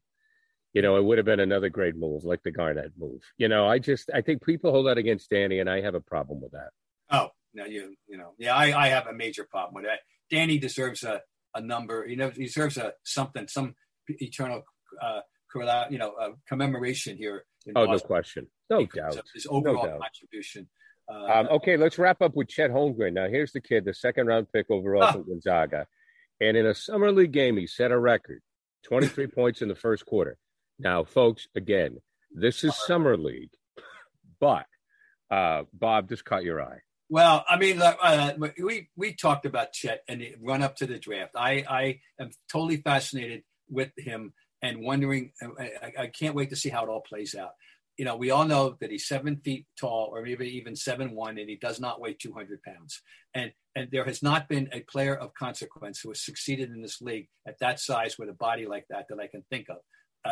you 0.73 0.81
know, 0.81 0.97
it 0.97 1.03
would 1.03 1.17
have 1.17 1.25
been 1.25 1.39
another 1.39 1.69
great 1.69 1.95
move, 1.95 2.23
like 2.23 2.43
the 2.43 2.51
Garnett 2.51 2.91
move. 2.97 3.21
You 3.37 3.47
know, 3.47 3.67
I 3.67 3.79
just 3.79 4.09
I 4.13 4.21
think 4.21 4.43
people 4.43 4.71
hold 4.71 4.87
that 4.87 4.97
against 4.97 5.29
Danny, 5.29 5.59
and 5.59 5.69
I 5.69 5.81
have 5.81 5.95
a 5.95 6.01
problem 6.01 6.41
with 6.41 6.51
that. 6.51 6.69
Oh, 7.09 7.29
no, 7.53 7.65
you 7.65 7.95
you 8.07 8.17
know, 8.17 8.33
yeah, 8.37 8.55
I, 8.55 8.85
I 8.85 8.87
have 8.89 9.07
a 9.07 9.13
major 9.13 9.45
problem 9.49 9.75
with 9.75 9.85
that. 9.85 9.99
Danny 10.29 10.57
deserves 10.57 11.03
a, 11.03 11.21
a 11.55 11.61
number. 11.61 12.05
You 12.07 12.17
know, 12.17 12.29
he 12.29 12.45
deserves 12.45 12.77
a 12.77 12.93
something, 13.03 13.47
some 13.47 13.75
eternal, 14.07 14.63
uh, 15.01 15.21
you 15.89 15.97
know, 15.97 16.13
uh, 16.19 16.29
commemoration 16.47 17.17
here. 17.17 17.45
oh, 17.69 17.85
Boston. 17.85 17.91
no 17.91 17.99
question, 17.99 18.47
no 18.69 18.85
doubt. 18.85 19.21
His 19.33 19.47
overall 19.49 19.83
no 19.83 19.89
doubt. 19.89 20.01
contribution. 20.01 20.67
Uh, 21.09 21.25
um, 21.25 21.47
okay, 21.51 21.77
let's 21.77 21.97
wrap 21.97 22.21
up 22.21 22.35
with 22.35 22.49
Chet 22.49 22.69
Holmgren. 22.69 23.13
Now, 23.13 23.29
here's 23.29 23.53
the 23.53 23.61
kid, 23.61 23.85
the 23.85 23.93
second 23.93 24.27
round 24.27 24.51
pick 24.51 24.69
overall 24.69 25.03
oh. 25.03 25.11
for 25.13 25.19
Gonzaga, 25.19 25.87
and 26.41 26.57
in 26.57 26.65
a 26.65 26.75
summer 26.75 27.11
league 27.11 27.31
game, 27.31 27.57
he 27.57 27.65
set 27.65 27.91
a 27.91 27.97
record, 27.97 28.41
23 28.83 29.27
points 29.35 29.61
in 29.61 29.69
the 29.69 29.75
first 29.75 30.05
quarter. 30.05 30.37
Now, 30.79 31.03
folks, 31.03 31.47
again, 31.55 31.97
this 32.31 32.63
is 32.63 32.75
summer 32.85 33.17
league, 33.17 33.49
but 34.39 34.65
uh, 35.31 35.63
Bob, 35.73 36.09
just 36.09 36.25
caught 36.25 36.43
your 36.43 36.61
eye. 36.61 36.79
Well, 37.09 37.45
I 37.49 37.57
mean, 37.57 37.81
uh, 37.81 38.33
we 38.61 38.89
we 38.95 39.13
talked 39.13 39.45
about 39.45 39.71
Chet 39.71 40.03
and 40.07 40.21
the 40.21 40.35
run 40.41 40.61
up 40.61 40.75
to 40.77 40.85
the 40.85 40.99
draft. 40.99 41.31
I 41.35 41.63
I 41.67 41.99
am 42.19 42.31
totally 42.51 42.77
fascinated 42.77 43.43
with 43.69 43.91
him 43.97 44.33
and 44.61 44.81
wondering. 44.81 45.31
I, 45.41 45.93
I 45.99 46.07
can't 46.07 46.35
wait 46.35 46.49
to 46.49 46.55
see 46.55 46.69
how 46.69 46.83
it 46.83 46.89
all 46.89 47.01
plays 47.01 47.33
out. 47.33 47.51
You 47.97 48.05
know, 48.05 48.17
we 48.17 48.29
all 48.29 48.45
know 48.45 48.75
that 48.81 48.91
he's 48.91 49.07
seven 49.07 49.37
feet 49.37 49.65
tall, 49.79 50.09
or 50.11 50.21
maybe 50.21 50.57
even 50.57 50.75
seven 50.75 51.15
one, 51.15 51.37
and 51.37 51.49
he 51.49 51.55
does 51.55 51.79
not 51.79 52.01
weigh 52.01 52.13
two 52.13 52.33
hundred 52.33 52.61
pounds. 52.61 53.01
And 53.33 53.53
and 53.73 53.89
there 53.89 54.05
has 54.05 54.21
not 54.21 54.49
been 54.49 54.69
a 54.73 54.81
player 54.81 55.15
of 55.15 55.33
consequence 55.33 56.01
who 56.01 56.09
has 56.09 56.23
succeeded 56.23 56.71
in 56.71 56.81
this 56.81 57.01
league 57.01 57.29
at 57.47 57.59
that 57.59 57.79
size 57.79 58.17
with 58.19 58.29
a 58.29 58.33
body 58.33 58.65
like 58.67 58.85
that 58.89 59.05
that 59.09 59.19
I 59.19 59.27
can 59.27 59.43
think 59.49 59.69
of 59.69 59.77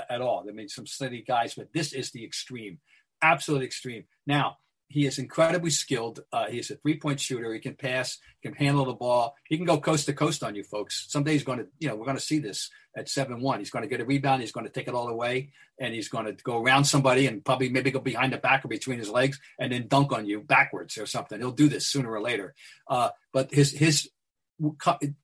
at 0.09 0.21
all. 0.21 0.45
I 0.47 0.51
mean, 0.51 0.69
some 0.69 0.87
steady 0.87 1.23
guys, 1.25 1.55
but 1.55 1.73
this 1.73 1.93
is 1.93 2.11
the 2.11 2.23
extreme, 2.23 2.79
absolute 3.21 3.63
extreme. 3.63 4.05
Now, 4.25 4.57
he 4.87 5.05
is 5.05 5.17
incredibly 5.17 5.71
skilled. 5.71 6.19
Uh, 6.31 6.45
he 6.45 6.59
is 6.59 6.69
a 6.69 6.75
three 6.75 6.97
point 6.97 7.19
shooter. 7.19 7.53
He 7.53 7.59
can 7.59 7.75
pass, 7.75 8.19
can 8.43 8.53
handle 8.53 8.85
the 8.85 8.93
ball. 8.93 9.35
He 9.47 9.57
can 9.57 9.65
go 9.65 9.79
coast 9.79 10.05
to 10.05 10.13
coast 10.13 10.43
on 10.43 10.55
you, 10.55 10.63
folks. 10.63 11.07
Someday 11.09 11.33
he's 11.33 11.43
going 11.43 11.59
to, 11.59 11.67
you 11.79 11.87
know, 11.87 11.95
we're 11.95 12.05
going 12.05 12.17
to 12.17 12.23
see 12.23 12.39
this 12.39 12.69
at 12.95 13.09
7 13.09 13.41
1. 13.41 13.59
He's 13.59 13.71
going 13.71 13.83
to 13.83 13.89
get 13.89 13.99
a 13.99 14.05
rebound. 14.05 14.41
He's 14.41 14.51
going 14.51 14.65
to 14.65 14.71
take 14.71 14.87
it 14.87 14.93
all 14.93 15.07
away 15.07 15.51
and 15.79 15.93
he's 15.93 16.07
going 16.07 16.25
to 16.25 16.33
go 16.43 16.61
around 16.61 16.85
somebody 16.85 17.27
and 17.27 17.43
probably 17.43 17.69
maybe 17.69 17.91
go 17.91 17.99
behind 17.99 18.31
the 18.33 18.37
back 18.37 18.63
or 18.63 18.67
between 18.67 18.99
his 18.99 19.09
legs 19.09 19.39
and 19.59 19.71
then 19.71 19.87
dunk 19.87 20.11
on 20.11 20.25
you 20.25 20.41
backwards 20.41 20.97
or 20.97 21.05
something. 21.05 21.39
He'll 21.39 21.51
do 21.51 21.67
this 21.67 21.87
sooner 21.87 22.11
or 22.11 22.21
later. 22.21 22.53
Uh, 22.87 23.09
but 23.33 23.53
his, 23.53 23.71
his, 23.71 24.09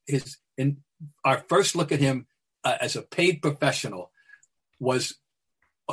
his, 0.08 0.38
in 0.58 0.78
our 1.24 1.44
first 1.48 1.76
look 1.76 1.92
at 1.92 2.00
him 2.00 2.26
uh, 2.64 2.78
as 2.82 2.96
a 2.96 3.02
paid 3.02 3.42
professional 3.42 4.11
was 4.82 5.16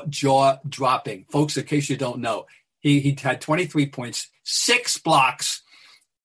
jaw 0.09 0.57
dropping. 0.69 1.27
Folks, 1.31 1.57
in 1.57 1.65
case 1.65 1.89
you 1.89 1.97
don't 1.97 2.19
know, 2.19 2.47
he, 2.81 3.01
he 3.01 3.17
had 3.21 3.41
23 3.41 3.87
points, 3.87 4.29
six 4.45 4.99
blocks, 4.99 5.63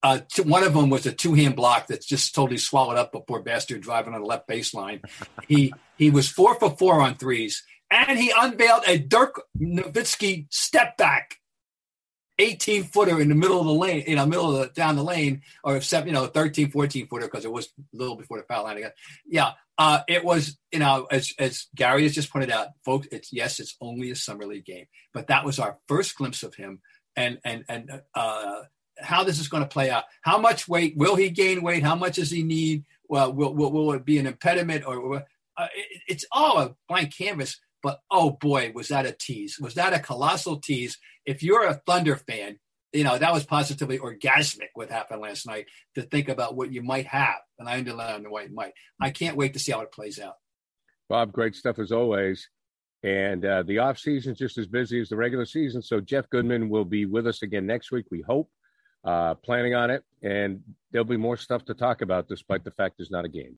uh, 0.04 0.20
one 0.44 0.64
of 0.64 0.74
them 0.74 0.90
was 0.90 1.06
a 1.06 1.14
two 1.14 1.34
hand 1.34 1.56
block 1.56 1.88
that's 1.88 2.06
just 2.06 2.36
totally 2.36 2.58
swallowed 2.58 2.98
up 2.98 3.16
a 3.16 3.22
poor 3.22 3.42
bastard 3.42 3.82
driving 3.82 4.14
on 4.14 4.20
the 4.20 4.28
left 4.28 4.48
baseline. 4.48 5.02
he 5.48 5.74
he 5.98 6.12
was 6.12 6.28
four 6.28 6.60
for 6.60 6.70
four 6.72 7.02
on 7.02 7.16
threes, 7.16 7.64
and 7.90 8.20
he 8.20 8.34
unveiled 8.38 8.84
a 8.86 8.98
Dirk 8.98 9.42
Nowitzki 9.58 10.48
step 10.50 10.98
back 10.98 11.38
18 12.40 12.84
footer 12.84 13.22
in 13.22 13.30
the 13.30 13.36
middle 13.36 13.62
of 13.62 13.66
the 13.66 13.74
lane, 13.74 14.04
you 14.06 14.18
know, 14.18 14.26
middle 14.26 14.54
of 14.54 14.68
the 14.68 14.74
down 14.74 14.98
the 14.98 15.04
lane, 15.04 15.42
or 15.64 15.80
seven, 15.80 16.10
you 16.10 16.14
know, 16.14 16.28
13, 16.28 16.70
14 16.70 17.08
footer 17.08 17.28
because 17.28 17.46
it 17.46 17.52
was 17.52 17.68
a 17.68 17.98
little 17.98 18.18
before 18.18 18.38
the 18.38 18.44
foul 18.44 18.64
line 18.66 18.78
again. 18.78 18.92
Yeah, 19.26 19.54
uh, 19.78 20.02
it 20.08 20.24
was, 20.24 20.58
you 20.72 20.80
know, 20.80 21.08
as 21.10 21.34
as 21.40 21.68
Gary 21.76 22.04
has 22.04 22.14
just 22.14 22.32
pointed 22.32 22.52
out, 22.52 22.70
folks. 22.86 23.08
It's 23.12 23.34
yes, 23.34 23.60
it's 23.60 23.76
only 23.82 24.12
a 24.12 24.16
summer 24.16 24.46
league 24.46 24.66
game, 24.66 24.86
but 25.14 25.28
that 25.28 25.46
was 25.46 25.60
our 25.60 25.80
first 25.88 26.16
glimpse 26.16 26.44
of 26.44 26.56
him, 26.56 26.82
and 27.16 27.40
and 27.44 27.66
and 27.68 28.02
uh, 28.14 28.62
how 29.00 29.24
this 29.24 29.40
is 29.40 29.48
going 29.48 29.64
to 29.64 29.70
play 29.70 29.90
out. 29.90 30.04
How 30.22 30.38
much 30.38 30.68
weight 30.68 30.96
will 30.96 31.16
he 31.16 31.30
gain? 31.30 31.64
Weight? 31.64 31.84
How 31.84 31.96
much 31.96 32.16
does 32.16 32.30
he 32.30 32.44
need? 32.44 32.86
Well, 33.08 33.34
will 33.34 33.54
will, 33.54 33.72
will 33.72 33.94
it 33.94 34.06
be 34.06 34.20
an 34.20 34.28
impediment 34.28 34.86
or? 34.86 35.26
Uh, 35.56 35.68
it, 35.76 36.02
it's 36.08 36.26
all 36.32 36.60
a 36.60 36.76
blank 36.88 37.16
canvas. 37.16 37.60
But 37.82 38.00
oh 38.10 38.32
boy, 38.32 38.72
was 38.74 38.88
that 38.88 39.06
a 39.06 39.12
tease? 39.12 39.60
Was 39.60 39.74
that 39.74 39.94
a 39.94 40.00
colossal 40.00 40.58
tease? 40.60 40.98
If 41.26 41.44
you're 41.44 41.68
a 41.68 41.82
Thunder 41.86 42.16
fan, 42.16 42.60
you 42.94 43.04
know 43.04 43.18
that 43.18 43.34
was 43.34 43.46
positively 43.46 44.00
orgasmic 44.00 44.70
what 44.74 44.90
happened 44.90 45.22
last 45.22 45.48
night 45.48 45.66
to 45.96 46.04
think 46.04 46.30
about 46.30 46.56
what 46.56 46.72
you 46.72 46.82
might 46.82 47.08
have, 47.08 47.40
and 47.60 47.68
I 47.68 47.78
underline 47.78 48.24
the 48.24 48.30
white 48.30 48.52
might. 48.52 48.74
I 49.02 49.10
can't 49.10 49.38
wait 49.38 49.54
to 49.54 49.60
see 49.60 49.72
how 49.72 49.82
it 49.82 49.92
plays 49.92 50.20
out. 50.20 50.36
Bob, 51.10 51.32
great 51.32 51.56
stuff 51.56 51.80
as 51.80 51.92
always. 51.92 52.48
And 53.04 53.44
uh, 53.44 53.64
the 53.64 53.80
off 53.80 53.98
season 53.98 54.34
just 54.34 54.58
as 54.58 54.68
busy 54.68 55.02
as 55.02 55.10
the 55.10 55.18
regular 55.18 55.46
season. 55.46 55.82
So 55.82 56.00
Jeff 56.00 56.30
Goodman 56.30 56.70
will 56.70 56.86
be 56.86 57.06
with 57.06 57.28
us 57.28 57.42
again 57.42 57.66
next 57.66 57.92
week. 57.92 58.06
We 58.10 58.22
hope. 58.22 58.50
Uh, 59.04 59.34
planning 59.34 59.76
on 59.76 59.90
it, 59.90 60.02
and 60.22 60.62
there'll 60.90 61.04
be 61.04 61.18
more 61.18 61.36
stuff 61.36 61.66
to 61.66 61.74
talk 61.74 62.02
about, 62.02 62.30
despite 62.30 62.64
the 62.64 62.72
fact 62.72 62.96
there's 62.98 63.12
not 63.12 63.26
a 63.26 63.28
game. 63.30 63.52